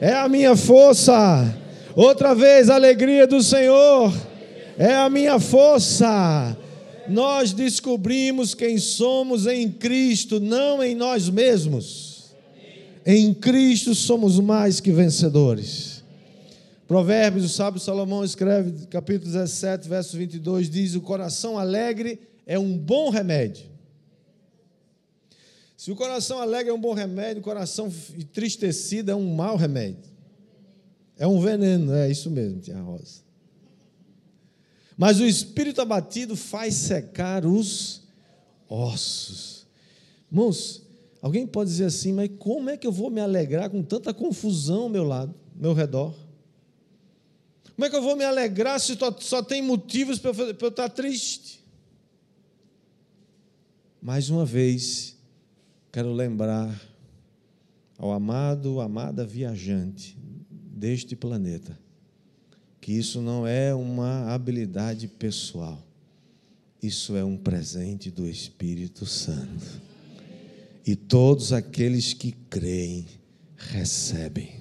é 0.00 0.12
a 0.12 0.28
minha 0.28 0.54
força. 0.54 1.54
Outra 1.94 2.34
vez, 2.34 2.70
a 2.70 2.74
alegria 2.74 3.26
do 3.26 3.42
Senhor 3.42 4.12
é 4.78 4.94
a 4.94 5.10
minha 5.10 5.38
força. 5.38 6.56
Nós 7.08 7.52
descobrimos 7.52 8.54
quem 8.54 8.78
somos 8.78 9.46
em 9.46 9.70
Cristo, 9.70 10.40
não 10.40 10.82
em 10.82 10.94
nós 10.94 11.28
mesmos. 11.28 12.34
Em 13.04 13.32
Cristo 13.32 13.94
somos 13.94 14.38
mais 14.40 14.80
que 14.80 14.90
vencedores. 14.90 15.95
Provérbios, 16.86 17.44
o 17.44 17.48
sábio 17.48 17.80
Salomão 17.80 18.24
escreve, 18.24 18.86
capítulo 18.86 19.32
17, 19.32 19.88
verso 19.88 20.16
22, 20.16 20.70
diz: 20.70 20.94
O 20.94 21.00
coração 21.00 21.58
alegre 21.58 22.20
é 22.46 22.58
um 22.58 22.78
bom 22.78 23.10
remédio. 23.10 23.66
Se 25.76 25.90
o 25.90 25.96
coração 25.96 26.40
alegre 26.40 26.70
é 26.70 26.74
um 26.74 26.80
bom 26.80 26.94
remédio, 26.94 27.40
o 27.40 27.44
coração 27.44 27.92
entristecido 28.16 29.10
é 29.10 29.14
um 29.14 29.34
mau 29.34 29.56
remédio. 29.56 30.10
É 31.18 31.26
um 31.26 31.40
veneno, 31.40 31.92
é 31.92 32.10
isso 32.10 32.30
mesmo, 32.30 32.60
Tia 32.60 32.80
Rosa. 32.80 33.20
Mas 34.96 35.18
o 35.20 35.26
espírito 35.26 35.80
abatido 35.80 36.36
faz 36.36 36.74
secar 36.74 37.44
os 37.44 38.02
ossos. 38.68 39.66
Irmãos, 40.30 40.82
alguém 41.20 41.46
pode 41.46 41.68
dizer 41.68 41.86
assim, 41.86 42.12
mas 42.12 42.30
como 42.38 42.70
é 42.70 42.76
que 42.76 42.86
eu 42.86 42.92
vou 42.92 43.10
me 43.10 43.20
alegrar 43.20 43.68
com 43.70 43.82
tanta 43.82 44.14
confusão 44.14 44.82
ao 44.82 44.88
meu 44.88 45.04
lado, 45.04 45.34
ao 45.54 45.60
meu 45.60 45.74
redor? 45.74 46.25
Como 47.76 47.84
é 47.84 47.90
que 47.90 47.96
eu 47.96 48.02
vou 48.02 48.16
me 48.16 48.24
alegrar 48.24 48.80
se 48.80 48.96
só 49.20 49.42
tem 49.42 49.60
motivos 49.60 50.18
para 50.18 50.30
eu 50.30 50.68
estar 50.68 50.88
triste? 50.88 51.62
Mais 54.00 54.30
uma 54.30 54.46
vez, 54.46 55.14
quero 55.92 56.10
lembrar 56.10 56.80
ao 57.98 58.12
amado, 58.12 58.80
amada 58.80 59.26
viajante, 59.26 60.16
deste 60.50 61.14
planeta. 61.14 61.78
Que 62.80 62.92
isso 62.92 63.20
não 63.20 63.46
é 63.46 63.74
uma 63.74 64.32
habilidade 64.32 65.06
pessoal, 65.06 65.78
isso 66.82 67.14
é 67.14 67.22
um 67.22 67.36
presente 67.36 68.10
do 68.10 68.26
Espírito 68.26 69.04
Santo. 69.04 69.82
E 70.86 70.96
todos 70.96 71.52
aqueles 71.52 72.14
que 72.14 72.32
creem 72.48 73.04
recebem. 73.54 74.55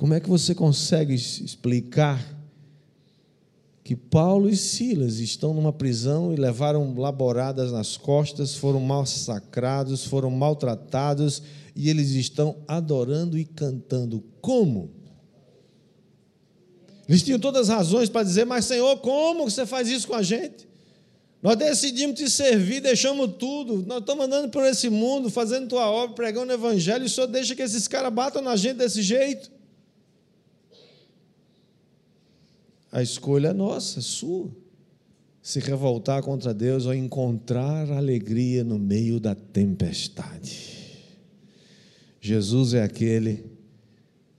Como 0.00 0.14
é 0.14 0.18
que 0.18 0.30
você 0.30 0.54
consegue 0.54 1.12
explicar 1.12 2.26
que 3.84 3.94
Paulo 3.94 4.48
e 4.48 4.56
Silas 4.56 5.18
estão 5.18 5.52
numa 5.52 5.74
prisão 5.74 6.32
e 6.32 6.36
levaram 6.36 6.98
laboradas 6.98 7.70
nas 7.70 7.98
costas, 7.98 8.54
foram 8.54 8.80
massacrados, 8.80 10.06
foram 10.06 10.30
maltratados 10.30 11.42
e 11.76 11.90
eles 11.90 12.12
estão 12.12 12.56
adorando 12.66 13.36
e 13.36 13.44
cantando. 13.44 14.24
Como? 14.40 14.90
Eles 17.06 17.22
tinham 17.22 17.38
todas 17.38 17.68
as 17.68 17.76
razões 17.76 18.08
para 18.08 18.22
dizer, 18.22 18.46
mas 18.46 18.64
Senhor, 18.64 18.96
como 19.00 19.50
você 19.50 19.66
faz 19.66 19.86
isso 19.86 20.08
com 20.08 20.14
a 20.14 20.22
gente? 20.22 20.66
Nós 21.42 21.56
decidimos 21.56 22.18
te 22.18 22.30
servir, 22.30 22.80
deixamos 22.80 23.34
tudo, 23.38 23.84
nós 23.86 24.00
estamos 24.00 24.24
andando 24.24 24.48
por 24.48 24.64
esse 24.64 24.88
mundo, 24.88 25.28
fazendo 25.28 25.68
tua 25.68 25.90
obra, 25.90 26.16
pregando 26.16 26.50
o 26.52 26.54
evangelho, 26.54 27.02
e 27.02 27.06
o 27.06 27.10
Senhor 27.10 27.26
deixa 27.26 27.54
que 27.54 27.60
esses 27.60 27.86
caras 27.86 28.10
batam 28.10 28.40
na 28.40 28.56
gente 28.56 28.78
desse 28.78 29.02
jeito. 29.02 29.59
A 32.92 33.02
escolha 33.02 33.48
é 33.48 33.52
nossa, 33.52 34.00
é 34.00 34.02
sua. 34.02 34.50
Se 35.42 35.58
revoltar 35.60 36.22
contra 36.22 36.52
Deus 36.52 36.86
ou 36.86 36.94
encontrar 36.94 37.90
alegria 37.90 38.62
no 38.62 38.78
meio 38.78 39.18
da 39.18 39.34
tempestade. 39.34 40.78
Jesus 42.20 42.74
é 42.74 42.82
aquele 42.82 43.44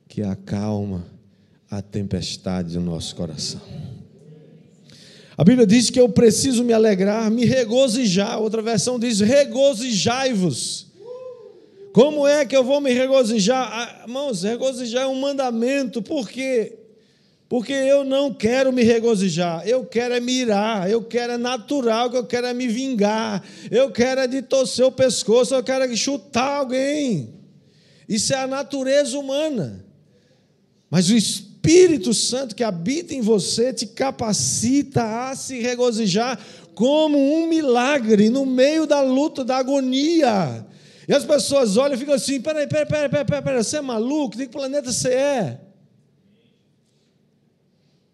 que 0.07 0.21
acalma 0.21 1.05
a 1.69 1.81
tempestade 1.81 2.73
do 2.73 2.81
nosso 2.81 3.15
coração. 3.15 3.61
A 5.37 5.43
Bíblia 5.43 5.65
diz 5.65 5.89
que 5.89 5.99
eu 5.99 6.09
preciso 6.09 6.63
me 6.63 6.73
alegrar, 6.73 7.31
me 7.31 7.45
regozijar. 7.45 8.39
Outra 8.39 8.61
versão 8.61 8.99
diz: 8.99 9.21
regozijai-vos. 9.21 10.91
Como 11.93 12.27
é 12.27 12.45
que 12.45 12.55
eu 12.55 12.63
vou 12.63 12.79
me 12.79 12.93
regozijar? 12.93 13.69
Ah, 13.71 14.03
irmãos, 14.03 14.43
regozijar 14.43 15.03
é 15.03 15.07
um 15.07 15.19
mandamento, 15.19 16.01
por 16.01 16.29
quê? 16.29 16.80
Porque 17.51 17.73
eu 17.73 18.05
não 18.05 18.33
quero 18.33 18.71
me 18.71 18.81
regozijar, 18.81 19.67
eu 19.67 19.83
quero 19.85 20.13
é 20.13 20.21
mirar, 20.21 20.89
eu 20.89 21.03
quero 21.03 21.33
é 21.33 21.37
natural, 21.37 22.09
eu 22.13 22.25
quero 22.25 22.47
é 22.47 22.53
me 22.53 22.65
vingar, 22.65 23.43
eu 23.69 23.91
quero 23.91 24.21
é 24.21 24.27
de 24.27 24.41
torcer 24.41 24.85
o 24.85 24.91
pescoço, 24.91 25.53
eu 25.53 25.61
quero 25.61 25.83
é 25.83 25.93
chutar 25.93 26.59
alguém. 26.59 27.33
Isso 28.07 28.33
é 28.33 28.37
a 28.37 28.47
natureza 28.47 29.19
humana. 29.19 29.85
Mas 30.89 31.09
o 31.09 31.13
Espírito 31.13 32.13
Santo 32.13 32.55
que 32.55 32.63
habita 32.63 33.13
em 33.13 33.19
você 33.19 33.73
te 33.73 33.85
capacita 33.85 35.29
a 35.29 35.35
se 35.35 35.59
regozijar 35.59 36.39
como 36.73 37.17
um 37.17 37.47
milagre 37.47 38.29
no 38.29 38.45
meio 38.45 38.87
da 38.87 39.01
luta, 39.01 39.43
da 39.43 39.57
agonia. 39.57 40.65
E 41.05 41.13
as 41.13 41.25
pessoas 41.25 41.75
olham 41.75 41.95
e 41.95 41.99
ficam 41.99 42.15
assim: 42.15 42.39
peraí, 42.39 42.65
peraí, 42.65 42.85
peraí, 42.85 43.09
peraí, 43.09 43.41
peraí, 43.41 43.61
você 43.61 43.75
é 43.75 43.81
maluco? 43.81 44.37
De 44.37 44.45
que 44.45 44.53
planeta 44.53 44.89
você 44.89 45.09
é? 45.09 45.70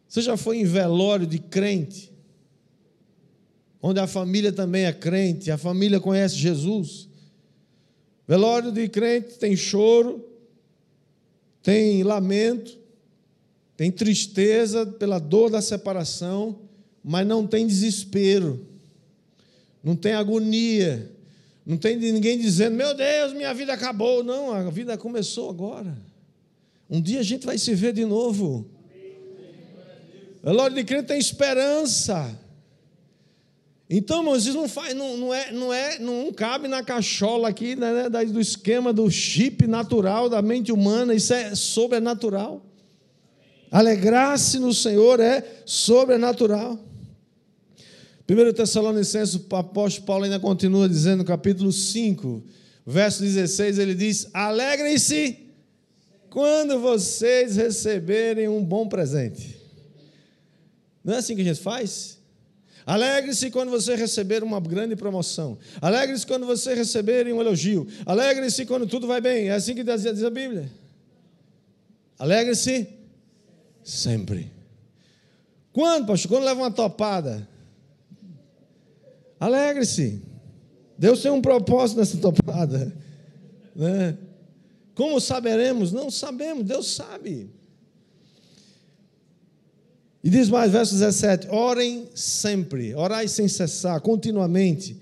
Você 0.07 0.21
já 0.21 0.37
foi 0.37 0.57
em 0.57 0.65
velório 0.65 1.27
de 1.27 1.39
crente? 1.39 2.11
Onde 3.81 3.99
a 3.99 4.07
família 4.07 4.51
também 4.51 4.85
é 4.85 4.93
crente, 4.93 5.51
a 5.51 5.57
família 5.57 5.99
conhece 5.99 6.35
Jesus. 6.35 7.07
Velório 8.27 8.71
de 8.71 8.87
crente 8.89 9.37
tem 9.37 9.55
choro, 9.55 10.25
tem 11.61 12.03
lamento, 12.03 12.77
tem 13.75 13.91
tristeza 13.91 14.85
pela 14.85 15.19
dor 15.19 15.49
da 15.49 15.61
separação, 15.61 16.59
mas 17.03 17.25
não 17.25 17.45
tem 17.45 17.67
desespero, 17.67 18.65
não 19.83 19.95
tem 19.95 20.13
agonia, 20.13 21.11
não 21.65 21.77
tem 21.77 21.95
ninguém 21.97 22.39
dizendo: 22.39 22.75
Meu 22.75 22.95
Deus, 22.95 23.33
minha 23.33 23.53
vida 23.53 23.73
acabou. 23.73 24.23
Não, 24.23 24.51
a 24.51 24.69
vida 24.69 24.97
começou 24.97 25.49
agora. 25.49 25.97
Um 26.89 27.01
dia 27.01 27.19
a 27.19 27.23
gente 27.23 27.45
vai 27.45 27.57
se 27.57 27.75
ver 27.75 27.93
de 27.93 28.05
novo. 28.05 28.65
Velório 30.47 30.77
de 30.77 30.85
crente 30.85 31.07
tem 31.07 31.19
esperança. 31.19 32.39
Então, 33.89 34.19
irmãos, 34.19 34.45
isso 34.45 34.55
não, 34.55 34.69
faz, 34.69 34.93
não, 34.95 35.17
não, 35.17 35.33
é, 35.33 35.51
não, 35.51 35.73
é, 35.73 35.99
não 35.99 36.31
cabe 36.31 36.69
na 36.69 36.81
cachola 36.81 37.49
aqui 37.49 37.75
né, 37.75 38.07
né 38.09 38.25
do 38.25 38.39
esquema 38.39 38.93
do 38.93 39.11
chip 39.11 39.67
natural 39.67 40.29
da 40.29 40.41
mente 40.41 40.71
humana, 40.71 41.13
isso 41.13 41.33
é 41.33 41.53
sobrenatural. 41.53 42.65
Alegrar-se 43.69 44.57
no 44.57 44.73
Senhor 44.73 45.19
é 45.19 45.43
sobrenatural. 45.65 46.79
1 48.29 48.53
Tessalonicenses, 48.53 49.35
o 49.35 49.53
apóstolo 49.53 50.05
Paulo 50.05 50.23
ainda 50.23 50.39
continua 50.39 50.87
dizendo, 50.87 51.17
no 51.17 51.25
capítulo 51.25 51.73
5, 51.73 52.41
verso 52.85 53.21
16, 53.21 53.79
ele 53.79 53.93
diz: 53.93 54.29
Alegrem-se 54.33 55.39
quando 56.29 56.79
vocês 56.79 57.57
receberem 57.57 58.47
um 58.47 58.63
bom 58.63 58.87
presente. 58.87 59.56
Não 61.07 61.13
é 61.13 61.19
assim 61.19 61.35
que 61.35 61.41
a 61.41 61.45
gente 61.45 61.61
faz? 61.61 62.17
Alegre-se 62.85 63.49
quando 63.49 63.71
você 63.71 63.95
receber 63.95 64.43
uma 64.43 64.59
grande 64.59 64.93
promoção. 64.93 65.57
Alegre-se 65.81 66.27
quando 66.27 66.45
você 66.45 66.73
receber 66.73 67.25
um 67.33 67.39
elogio. 67.39 67.87
Alegre-se 68.05 68.65
quando 68.65 68.85
tudo 68.85 69.07
vai 69.07 69.21
bem. 69.21 69.47
É 69.47 69.53
assim 69.53 69.73
que 69.73 69.85
diz 69.85 70.05
a 70.21 70.29
Bíblia. 70.29 70.69
Alegre-se 72.19 72.89
sempre. 73.81 74.51
Quando, 75.71 76.07
pastor? 76.07 76.29
Quando 76.29 76.43
leva 76.43 76.59
uma 76.59 76.71
topada? 76.71 77.47
Alegre-se. 79.39 80.21
Deus 80.97 81.21
tem 81.21 81.31
um 81.31 81.41
propósito 81.41 81.99
nessa 81.99 82.17
topada. 82.17 82.93
Né? 83.73 84.17
Como 84.93 85.21
saberemos? 85.21 85.93
Não 85.93 86.11
sabemos, 86.11 86.65
Deus 86.65 86.93
sabe. 86.93 87.49
E 90.27 90.29
diz 90.29 90.49
mais, 90.49 90.69
verso 90.69 90.93
17: 90.93 91.47
Orem 91.51 92.03
sempre, 92.13 92.93
orai 92.93 93.29
sem 93.29 93.47
cessar, 93.47 94.01
continuamente. 94.01 94.97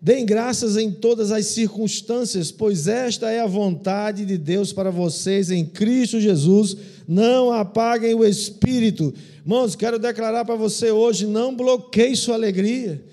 Deem 0.00 0.24
graças 0.24 0.78
em 0.78 0.90
todas 0.90 1.30
as 1.30 1.44
circunstâncias, 1.44 2.50
pois 2.50 2.88
esta 2.88 3.30
é 3.30 3.40
a 3.40 3.46
vontade 3.46 4.24
de 4.24 4.38
Deus 4.38 4.72
para 4.72 4.90
vocês 4.90 5.50
em 5.50 5.62
Cristo 5.62 6.18
Jesus. 6.18 6.74
Não 7.06 7.52
apaguem 7.52 8.14
o 8.14 8.24
espírito. 8.24 9.12
Irmãos, 9.44 9.76
quero 9.76 9.98
declarar 9.98 10.46
para 10.46 10.54
você 10.54 10.90
hoje: 10.90 11.26
não 11.26 11.54
bloqueie 11.54 12.16
sua 12.16 12.36
alegria. 12.36 13.04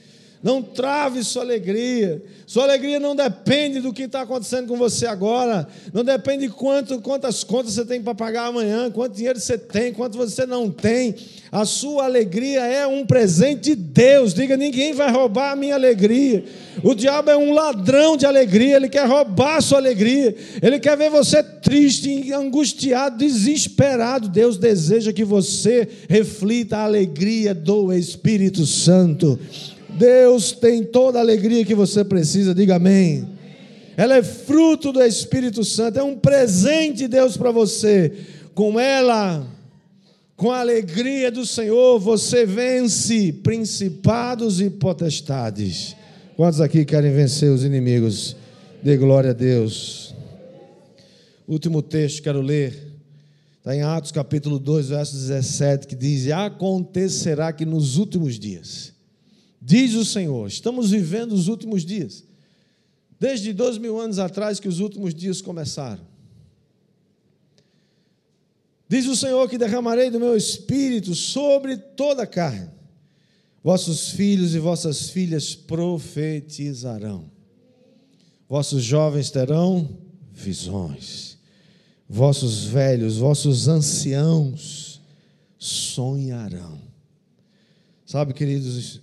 Não 0.41 0.61
trave 0.61 1.21
sua 1.21 1.41
alegria. 1.41 2.23
Sua 2.47 2.63
alegria 2.63 2.97
não 2.97 3.13
depende 3.13 3.81
do 3.81 3.91
que 3.91 4.03
está 4.03 4.21
acontecendo 4.21 4.67
com 4.67 4.77
você 4.77 5.05
agora. 5.05 5.67
Não 5.93 6.03
depende 6.03 6.47
de 6.47 6.53
quanto, 6.53 7.01
quantas 7.01 7.43
contas 7.43 7.73
você 7.73 7.83
tem 7.83 8.01
para 8.01 8.15
pagar 8.15 8.45
amanhã, 8.45 8.89
quanto 8.89 9.15
dinheiro 9.15 9.37
você 9.37 9.57
tem, 9.57 9.91
quanto 9.91 10.17
você 10.17 10.45
não 10.45 10.71
tem. 10.71 11.13
A 11.51 11.65
sua 11.65 12.05
alegria 12.05 12.61
é 12.61 12.87
um 12.87 13.05
presente 13.05 13.61
de 13.61 13.75
Deus. 13.75 14.33
Diga: 14.33 14.55
ninguém 14.55 14.93
vai 14.93 15.11
roubar 15.11 15.51
a 15.51 15.55
minha 15.57 15.75
alegria. 15.75 16.45
O 16.83 16.95
diabo 16.95 17.29
é 17.29 17.35
um 17.35 17.51
ladrão 17.51 18.15
de 18.15 18.25
alegria. 18.25 18.77
Ele 18.77 18.87
quer 18.87 19.05
roubar 19.05 19.57
a 19.57 19.61
sua 19.61 19.77
alegria. 19.77 20.33
Ele 20.61 20.79
quer 20.79 20.95
ver 20.95 21.09
você 21.09 21.43
triste, 21.43 22.31
angustiado, 22.31 23.17
desesperado. 23.17 24.29
Deus 24.29 24.57
deseja 24.57 25.11
que 25.11 25.25
você 25.25 25.85
reflita 26.07 26.77
a 26.77 26.83
alegria 26.85 27.53
do 27.53 27.91
Espírito 27.91 28.65
Santo. 28.65 29.37
Deus 29.99 30.53
tem 30.53 30.81
toda 30.81 31.19
a 31.19 31.21
alegria 31.21 31.65
que 31.65 31.75
você 31.75 32.05
precisa, 32.05 32.55
diga 32.55 32.77
amém. 32.77 33.27
Ela 33.97 34.15
é 34.15 34.23
fruto 34.23 34.93
do 34.93 35.03
Espírito 35.03 35.65
Santo, 35.65 35.99
é 35.99 36.03
um 36.03 36.15
presente 36.15 36.99
de 36.99 37.07
Deus 37.09 37.35
para 37.35 37.51
você. 37.51 38.13
Com 38.55 38.79
ela, 38.79 39.45
com 40.37 40.51
a 40.51 40.61
alegria 40.61 41.29
do 41.29 41.45
Senhor, 41.45 41.99
você 41.99 42.45
vence 42.45 43.33
principados 43.33 44.61
e 44.61 44.69
potestades. 44.69 45.97
Quantos 46.37 46.61
aqui 46.61 46.85
querem 46.85 47.11
vencer 47.11 47.51
os 47.51 47.65
inimigos? 47.65 48.37
Dê 48.81 48.95
glória 48.95 49.31
a 49.31 49.33
Deus. 49.33 50.15
Último 51.45 51.81
texto, 51.81 52.23
quero 52.23 52.39
ler. 52.39 52.87
Está 53.57 53.75
em 53.75 53.81
Atos 53.81 54.13
capítulo 54.13 54.59
2, 54.59 54.87
verso 54.87 55.13
17, 55.13 55.85
que 55.85 55.95
diz: 55.95 56.31
Acontecerá 56.31 57.51
que 57.51 57.65
nos 57.65 57.97
últimos 57.97 58.39
dias 58.39 58.97
Diz 59.61 59.93
o 59.93 60.05
Senhor: 60.05 60.47
estamos 60.47 60.91
vivendo 60.91 61.33
os 61.33 61.47
últimos 61.47 61.85
dias. 61.85 62.23
Desde 63.19 63.51
dois 63.51 63.77
mil 63.77 63.99
anos 63.99 64.17
atrás 64.17 64.59
que 64.59 64.67
os 64.67 64.79
últimos 64.79 65.13
dias 65.13 65.41
começaram. 65.41 66.07
Diz 68.87 69.05
o 69.05 69.15
Senhor 69.15 69.47
que 69.47 69.57
derramarei 69.57 70.09
do 70.09 70.19
meu 70.19 70.35
espírito 70.35 71.13
sobre 71.13 71.77
toda 71.77 72.23
a 72.23 72.27
carne. 72.27 72.71
Vossos 73.63 74.09
filhos 74.09 74.55
e 74.55 74.59
vossas 74.59 75.09
filhas 75.09 75.53
profetizarão. 75.53 77.29
Vossos 78.47 78.83
jovens 78.83 79.29
terão 79.29 79.87
visões. 80.31 81.37
Vossos 82.07 82.63
velhos, 82.63 83.17
vossos 83.17 83.67
anciãos 83.67 84.99
sonharão. 85.59 86.79
Sabe, 88.05 88.33
queridos, 88.33 89.01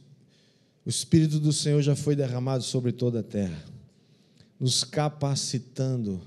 o 0.86 0.88
Espírito 0.88 1.40
do 1.40 1.52
Senhor 1.52 1.82
já 1.82 1.96
foi 1.96 2.14
derramado 2.14 2.62
sobre 2.62 2.92
toda 2.92 3.18
a 3.18 3.22
terra, 3.22 3.64
nos 4.58 4.84
capacitando 4.84 6.22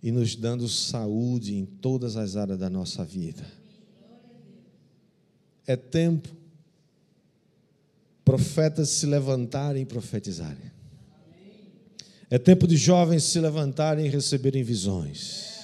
e 0.00 0.12
nos 0.12 0.36
dando 0.36 0.68
saúde 0.68 1.56
em 1.56 1.66
todas 1.66 2.16
as 2.16 2.36
áreas 2.36 2.56
da 2.56 2.70
nossa 2.70 3.04
vida. 3.04 3.44
É 5.66 5.74
tempo 5.74 6.28
profetas 8.24 8.90
se 8.90 9.06
levantarem 9.06 9.82
e 9.82 9.86
profetizarem. 9.86 10.70
É 12.30 12.38
tempo 12.38 12.68
de 12.68 12.76
jovens 12.76 13.24
se 13.24 13.40
levantarem 13.40 14.06
e 14.06 14.08
receberem 14.08 14.62
visões. 14.62 15.58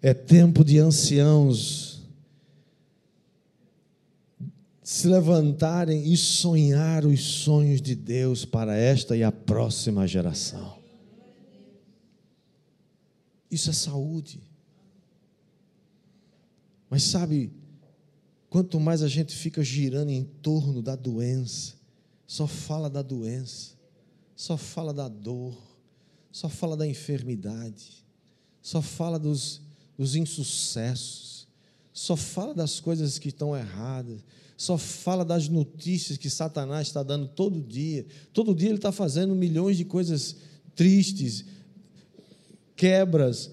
É 0.00 0.14
tempo 0.14 0.64
de 0.64 0.78
anciãos 0.78 1.87
se 4.90 5.06
levantarem 5.06 6.10
e 6.10 6.16
sonhar 6.16 7.04
os 7.04 7.22
sonhos 7.22 7.82
de 7.82 7.94
Deus 7.94 8.46
para 8.46 8.74
esta 8.74 9.14
e 9.14 9.22
a 9.22 9.30
próxima 9.30 10.08
geração. 10.08 10.78
Isso 13.50 13.68
é 13.68 13.72
saúde. 13.74 14.40
Mas 16.88 17.02
sabe, 17.02 17.52
quanto 18.48 18.80
mais 18.80 19.02
a 19.02 19.08
gente 19.08 19.36
fica 19.36 19.62
girando 19.62 20.08
em 20.08 20.24
torno 20.24 20.80
da 20.80 20.96
doença, 20.96 21.74
só 22.26 22.46
fala 22.46 22.88
da 22.88 23.02
doença, 23.02 23.72
só 24.34 24.56
fala 24.56 24.94
da 24.94 25.06
dor, 25.06 25.54
só 26.32 26.48
fala 26.48 26.74
da 26.74 26.86
enfermidade, 26.86 28.06
só 28.62 28.80
fala 28.80 29.18
dos, 29.18 29.60
dos 29.98 30.16
insucessos, 30.16 31.27
só 31.98 32.14
fala 32.14 32.54
das 32.54 32.78
coisas 32.78 33.18
que 33.18 33.26
estão 33.26 33.56
erradas, 33.56 34.20
só 34.56 34.78
fala 34.78 35.24
das 35.24 35.48
notícias 35.48 36.16
que 36.16 36.30
Satanás 36.30 36.86
está 36.86 37.02
dando 37.02 37.26
todo 37.26 37.60
dia. 37.60 38.06
Todo 38.32 38.54
dia 38.54 38.68
ele 38.68 38.78
está 38.78 38.92
fazendo 38.92 39.34
milhões 39.34 39.76
de 39.76 39.84
coisas 39.84 40.36
tristes, 40.76 41.44
quebras, 42.76 43.50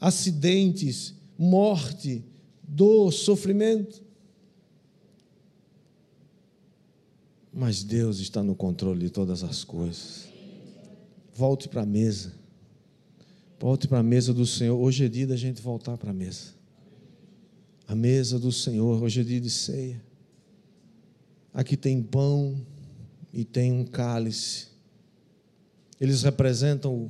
acidentes, 0.00 1.14
morte, 1.38 2.24
dor, 2.60 3.12
sofrimento. 3.12 4.02
Mas 7.52 7.84
Deus 7.84 8.18
está 8.18 8.42
no 8.42 8.56
controle 8.56 9.04
de 9.04 9.10
todas 9.10 9.44
as 9.44 9.62
coisas. 9.62 10.26
Volte 11.32 11.68
para 11.68 11.82
a 11.82 11.86
mesa. 11.86 12.32
Volte 13.60 13.86
para 13.86 14.00
a 14.00 14.02
mesa 14.02 14.34
do 14.34 14.44
Senhor. 14.44 14.76
Hoje 14.76 15.04
é 15.04 15.08
dia 15.08 15.26
da 15.28 15.36
gente 15.36 15.62
voltar 15.62 15.96
para 15.96 16.10
a 16.10 16.14
mesa. 16.14 16.55
A 17.86 17.94
mesa 17.94 18.38
do 18.38 18.50
Senhor. 18.50 19.00
Hoje 19.00 19.20
é 19.20 19.24
dia 19.24 19.40
de 19.40 19.50
ceia. 19.50 20.02
Aqui 21.54 21.76
tem 21.76 22.02
pão 22.02 22.60
e 23.32 23.44
tem 23.44 23.72
um 23.72 23.84
cálice. 23.84 24.66
Eles 26.00 26.22
representam 26.22 27.08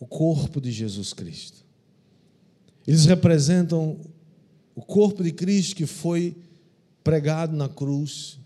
o 0.00 0.06
corpo 0.06 0.60
de 0.60 0.72
Jesus 0.72 1.12
Cristo. 1.12 1.64
Eles 2.86 3.04
representam 3.04 4.00
o 4.74 4.80
corpo 4.80 5.22
de 5.22 5.32
Cristo 5.32 5.76
que 5.76 5.86
foi 5.86 6.34
pregado 7.04 7.54
na 7.54 7.68
cruz. 7.68 8.38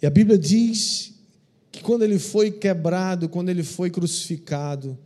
E 0.00 0.06
a 0.06 0.10
Bíblia 0.10 0.38
diz 0.38 1.12
que 1.72 1.82
quando 1.82 2.02
ele 2.02 2.18
foi 2.18 2.52
quebrado, 2.52 3.28
quando 3.28 3.48
ele 3.48 3.64
foi 3.64 3.90
crucificado, 3.90 4.96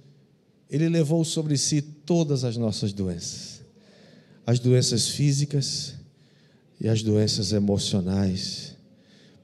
ele 0.69 0.89
levou 0.89 1.25
sobre 1.25 1.57
si 1.57 1.81
todas 1.81 2.45
as 2.45 2.57
nossas 2.57 2.93
doenças. 2.93 3.64
As 4.47 4.59
doenças 4.59 5.09
físicas 5.09 5.95
e 6.81 6.89
as 6.89 7.03
doenças 7.03 7.53
emocionais, 7.53 8.77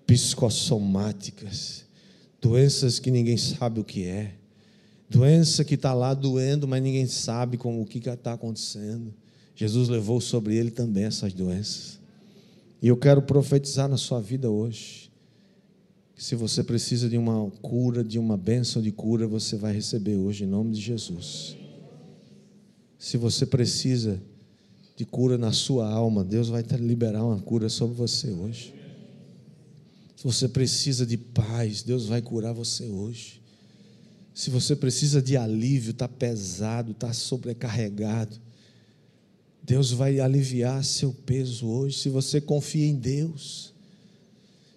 psicossomáticas, 0.06 1.84
doenças 2.40 2.98
que 2.98 3.10
ninguém 3.10 3.36
sabe 3.36 3.80
o 3.80 3.84
que 3.84 4.04
é 4.04 4.34
Doença 5.10 5.64
que 5.64 5.74
está 5.74 5.92
lá 5.92 6.14
doendo, 6.14 6.68
mas 6.68 6.80
ninguém 6.80 7.04
sabe 7.04 7.56
como, 7.56 7.82
o 7.82 7.84
que 7.84 7.98
está 7.98 8.32
acontecendo. 8.32 9.12
Jesus 9.56 9.88
levou 9.88 10.20
sobre 10.20 10.54
ele 10.54 10.70
também 10.70 11.02
essas 11.02 11.32
doenças. 11.32 11.98
E 12.80 12.86
eu 12.86 12.96
quero 12.96 13.20
profetizar 13.20 13.88
na 13.88 13.96
sua 13.96 14.20
vida 14.20 14.48
hoje. 14.48 15.10
Que 16.14 16.22
se 16.22 16.36
você 16.36 16.62
precisa 16.62 17.08
de 17.08 17.18
uma 17.18 17.50
cura, 17.60 18.04
de 18.04 18.20
uma 18.20 18.36
bênção 18.36 18.80
de 18.80 18.92
cura, 18.92 19.26
você 19.26 19.56
vai 19.56 19.74
receber 19.74 20.14
hoje, 20.14 20.44
em 20.44 20.46
nome 20.46 20.74
de 20.74 20.80
Jesus. 20.80 21.56
Se 22.96 23.16
você 23.16 23.44
precisa 23.44 24.22
de 25.00 25.06
cura 25.06 25.38
na 25.38 25.50
sua 25.50 25.90
alma, 25.90 26.22
Deus 26.22 26.50
vai 26.50 26.62
liberar 26.78 27.24
uma 27.24 27.38
cura 27.40 27.70
sobre 27.70 27.96
você 27.96 28.30
hoje. 28.30 28.74
Se 30.14 30.24
você 30.24 30.46
precisa 30.46 31.06
de 31.06 31.16
paz, 31.16 31.82
Deus 31.82 32.04
vai 32.04 32.20
curar 32.20 32.52
você 32.52 32.84
hoje. 32.84 33.40
Se 34.34 34.50
você 34.50 34.76
precisa 34.76 35.22
de 35.22 35.38
alívio, 35.38 35.92
está 35.92 36.06
pesado, 36.06 36.92
está 36.92 37.14
sobrecarregado, 37.14 38.36
Deus 39.62 39.90
vai 39.90 40.20
aliviar 40.20 40.84
seu 40.84 41.14
peso 41.14 41.66
hoje, 41.66 41.96
se 41.96 42.10
você 42.10 42.38
confia 42.38 42.86
em 42.86 42.96
Deus. 42.96 43.72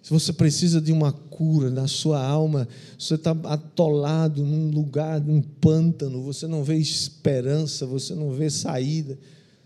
Se 0.02 0.08
você 0.08 0.32
precisa 0.32 0.80
de 0.80 0.90
uma 0.90 1.12
cura 1.12 1.68
na 1.68 1.86
sua 1.86 2.24
alma, 2.24 2.66
você 2.98 3.16
está 3.16 3.32
atolado 3.44 4.42
num 4.42 4.70
lugar, 4.70 5.20
num 5.20 5.42
pântano, 5.42 6.22
você 6.22 6.46
não 6.46 6.64
vê 6.64 6.76
esperança, 6.76 7.84
você 7.84 8.14
não 8.14 8.30
vê 8.30 8.48
saída, 8.48 9.18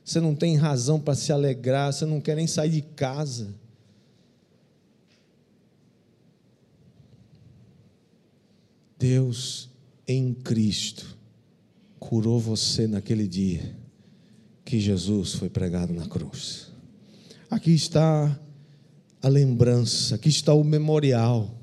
você 0.09 0.23
não 0.23 0.35
tem 0.35 0.57
razão 0.57 0.99
para 0.99 1.15
se 1.15 1.31
alegrar, 1.31 1.93
você 1.93 2.07
não 2.07 2.19
quer 2.19 2.35
nem 2.35 2.47
sair 2.47 2.71
de 2.71 2.81
casa. 2.81 3.55
Deus 8.99 9.69
em 10.07 10.33
Cristo 10.33 11.15
curou 12.01 12.41
você 12.41 12.87
naquele 12.87 13.29
dia 13.29 13.77
que 14.65 14.81
Jesus 14.81 15.35
foi 15.35 15.51
pregado 15.51 15.93
na 15.93 16.07
cruz. 16.07 16.69
Aqui 17.51 17.73
está 17.75 18.41
a 19.21 19.29
lembrança, 19.29 20.15
aqui 20.15 20.31
está 20.31 20.55
o 20.55 20.65
memorial. 20.65 21.55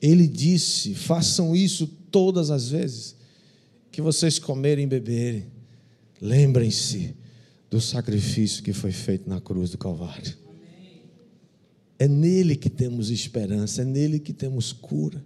Ele 0.00 0.28
disse: 0.28 0.94
façam 0.94 1.56
isso 1.56 1.88
todas 2.12 2.48
as 2.48 2.68
vezes 2.68 3.16
que 3.90 4.00
vocês 4.00 4.38
comerem 4.38 4.84
e 4.84 4.88
beberem. 4.88 5.61
Lembrem-se 6.22 7.16
do 7.68 7.80
sacrifício 7.80 8.62
que 8.62 8.72
foi 8.72 8.92
feito 8.92 9.28
na 9.28 9.40
cruz 9.40 9.70
do 9.70 9.78
Calvário. 9.78 10.38
É 11.98 12.06
nele 12.06 12.54
que 12.54 12.70
temos 12.70 13.10
esperança, 13.10 13.82
é 13.82 13.84
nele 13.84 14.20
que 14.20 14.32
temos 14.32 14.72
cura. 14.72 15.20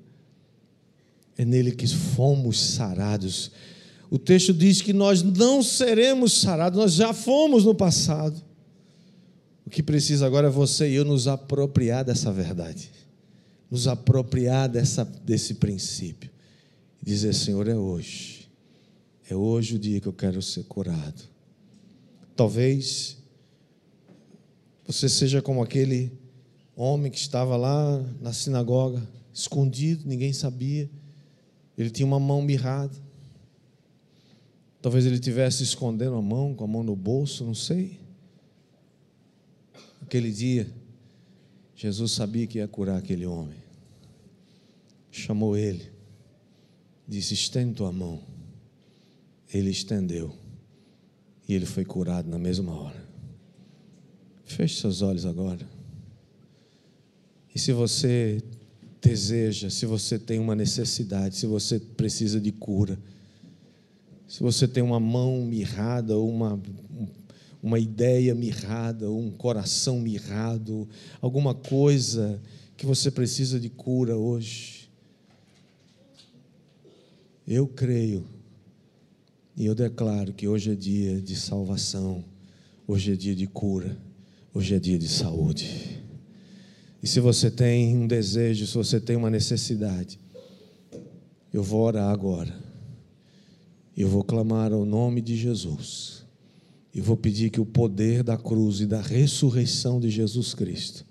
É 1.37 1.45
nele 1.45 1.71
que 1.71 1.87
fomos 1.87 2.59
sarados. 2.59 3.51
O 4.11 4.19
texto 4.19 4.55
diz 4.55 4.81
que 4.81 4.95
nós 4.95 5.23
não 5.23 5.63
seremos 5.63 6.41
sarados, 6.41 6.79
nós 6.79 6.93
já 6.95 7.13
fomos 7.13 7.67
no 7.67 7.75
passado. 7.75 8.43
O 9.67 9.71
que 9.71 9.83
precisa 9.83 10.25
agora 10.25 10.47
é 10.47 10.51
você 10.51 10.89
e 10.89 10.95
eu 10.95 11.05
nos 11.05 11.29
apropriar 11.29 12.07
dessa 12.07 12.33
verdade, 12.33 12.91
nos 13.71 13.87
apropriar 13.87 14.67
dessa, 14.67 15.05
desse 15.05 15.55
princípio. 15.55 16.31
E 17.03 17.05
dizer: 17.05 17.35
Senhor, 17.35 17.69
é 17.69 17.77
hoje, 17.77 18.36
é 19.29 19.35
hoje 19.35 19.77
o 19.77 19.79
dia 19.79 20.01
que 20.01 20.07
eu 20.07 20.13
quero 20.13 20.41
ser 20.41 20.65
curado. 20.65 21.23
Talvez 22.35 23.19
você 24.87 25.09
seja 25.09 25.43
como 25.43 25.63
aquele 25.63 26.13
homem 26.75 27.11
que 27.11 27.19
estava 27.19 27.57
lá 27.57 27.99
na 28.21 28.33
sinagoga, 28.33 29.03
escondido, 29.33 30.07
ninguém 30.07 30.33
sabia 30.33 30.89
ele 31.77 31.91
tinha 31.91 32.07
uma 32.07 32.19
mão 32.19 32.41
mirrada. 32.41 32.95
Talvez 34.81 35.05
ele 35.05 35.17
estivesse 35.17 35.63
escondendo 35.63 36.17
a 36.17 36.23
mão, 36.23 36.55
com 36.55 36.65
a 36.65 36.67
mão 36.67 36.83
no 36.83 36.97
bolso, 36.97 37.45
não 37.45 37.55
sei. 37.55 38.01
Aquele 40.01 40.31
dia, 40.33 40.73
Jesus 41.75 42.13
sabia 42.13 42.47
que 42.47 42.59
ia 42.59 42.69
curar 42.69 42.97
aquele 42.97 43.27
homem. 43.27 43.59
Chamou 45.11 45.57
ele, 45.57 45.91
disse: 47.07 47.35
estende 47.35 47.75
tua 47.75 47.93
mão. 47.93 48.23
Ele 49.53 49.71
estendeu 49.71 50.35
e 51.49 51.55
ele 51.55 51.67
foi 51.67 51.85
curado 51.85 52.29
na 52.29 52.39
mesma 52.39 52.73
hora. 52.73 53.07
Feche 54.45 54.81
seus 54.81 55.03
olhos 55.03 55.25
agora. 55.25 55.67
E 57.55 57.59
se 57.59 57.73
você 57.73 58.43
deseja, 59.01 59.71
se 59.71 59.87
você 59.87 60.19
tem 60.19 60.39
uma 60.39 60.55
necessidade, 60.55 61.37
se 61.37 61.47
você 61.47 61.79
precisa 61.79 62.41
de 62.41 62.53
cura, 62.53 62.99
se 64.27 64.43
você 64.43 64.67
tem 64.67 64.83
uma 64.83 64.99
mão 64.99 65.43
mirrada 65.43 66.17
ou 66.17 66.29
uma, 66.29 66.61
uma 67.63 67.79
ideia 67.79 68.35
mirrada, 68.35 69.09
ou 69.09 69.21
um 69.21 69.31
coração 69.31 70.01
mirrado, 70.01 70.89
alguma 71.21 71.55
coisa 71.55 72.41
que 72.77 72.85
você 72.85 73.11
precisa 73.11 73.59
de 73.59 73.71
cura 73.71 74.17
hoje. 74.17 74.91
Eu 77.47 77.69
creio 77.69 78.36
e 79.57 79.65
eu 79.65 79.75
declaro 79.75 80.35
que 80.35 80.47
hoje 80.47 80.73
é 80.73 80.75
dia 80.75 81.21
de 81.21 81.35
salvação, 81.35 82.23
hoje 82.87 83.13
é 83.13 83.17
dia 83.17 83.35
de 83.35 83.47
cura, 83.47 83.97
hoje 84.53 84.75
é 84.75 84.79
dia 84.79 84.99
de 84.99 85.09
saúde. 85.09 86.05
E 87.03 87.07
se 87.07 87.21
você 87.21 87.51
tem 87.51 87.97
um 87.97 88.07
desejo, 88.07 88.67
se 88.67 88.75
você 88.75 89.01
tem 89.01 89.17
uma 89.17 89.31
necessidade, 89.31 90.19
eu 91.53 91.63
vou 91.63 91.83
orar 91.83 92.11
agora. 92.11 92.55
Eu 93.97 94.09
vou 94.09 94.23
clamar 94.23 94.75
ao 94.75 94.85
nome 94.85 95.23
de 95.23 95.35
Jesus. 95.35 96.27
E 96.93 97.01
vou 97.01 97.17
pedir 97.17 97.51
que 97.51 97.61
o 97.61 97.65
poder 97.65 98.23
da 98.23 98.37
cruz 98.37 98.81
e 98.81 98.87
da 98.87 99.01
ressurreição 99.01 99.99
de 99.99 100.11
Jesus 100.11 100.53
Cristo 100.53 101.05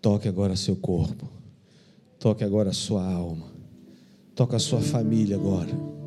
toque 0.00 0.26
agora 0.26 0.56
seu 0.56 0.74
corpo, 0.74 1.28
toque 2.18 2.42
agora 2.42 2.72
sua 2.72 3.04
alma, 3.04 3.52
toque 4.34 4.56
a 4.56 4.58
sua 4.58 4.80
família 4.80 5.36
agora. 5.36 5.99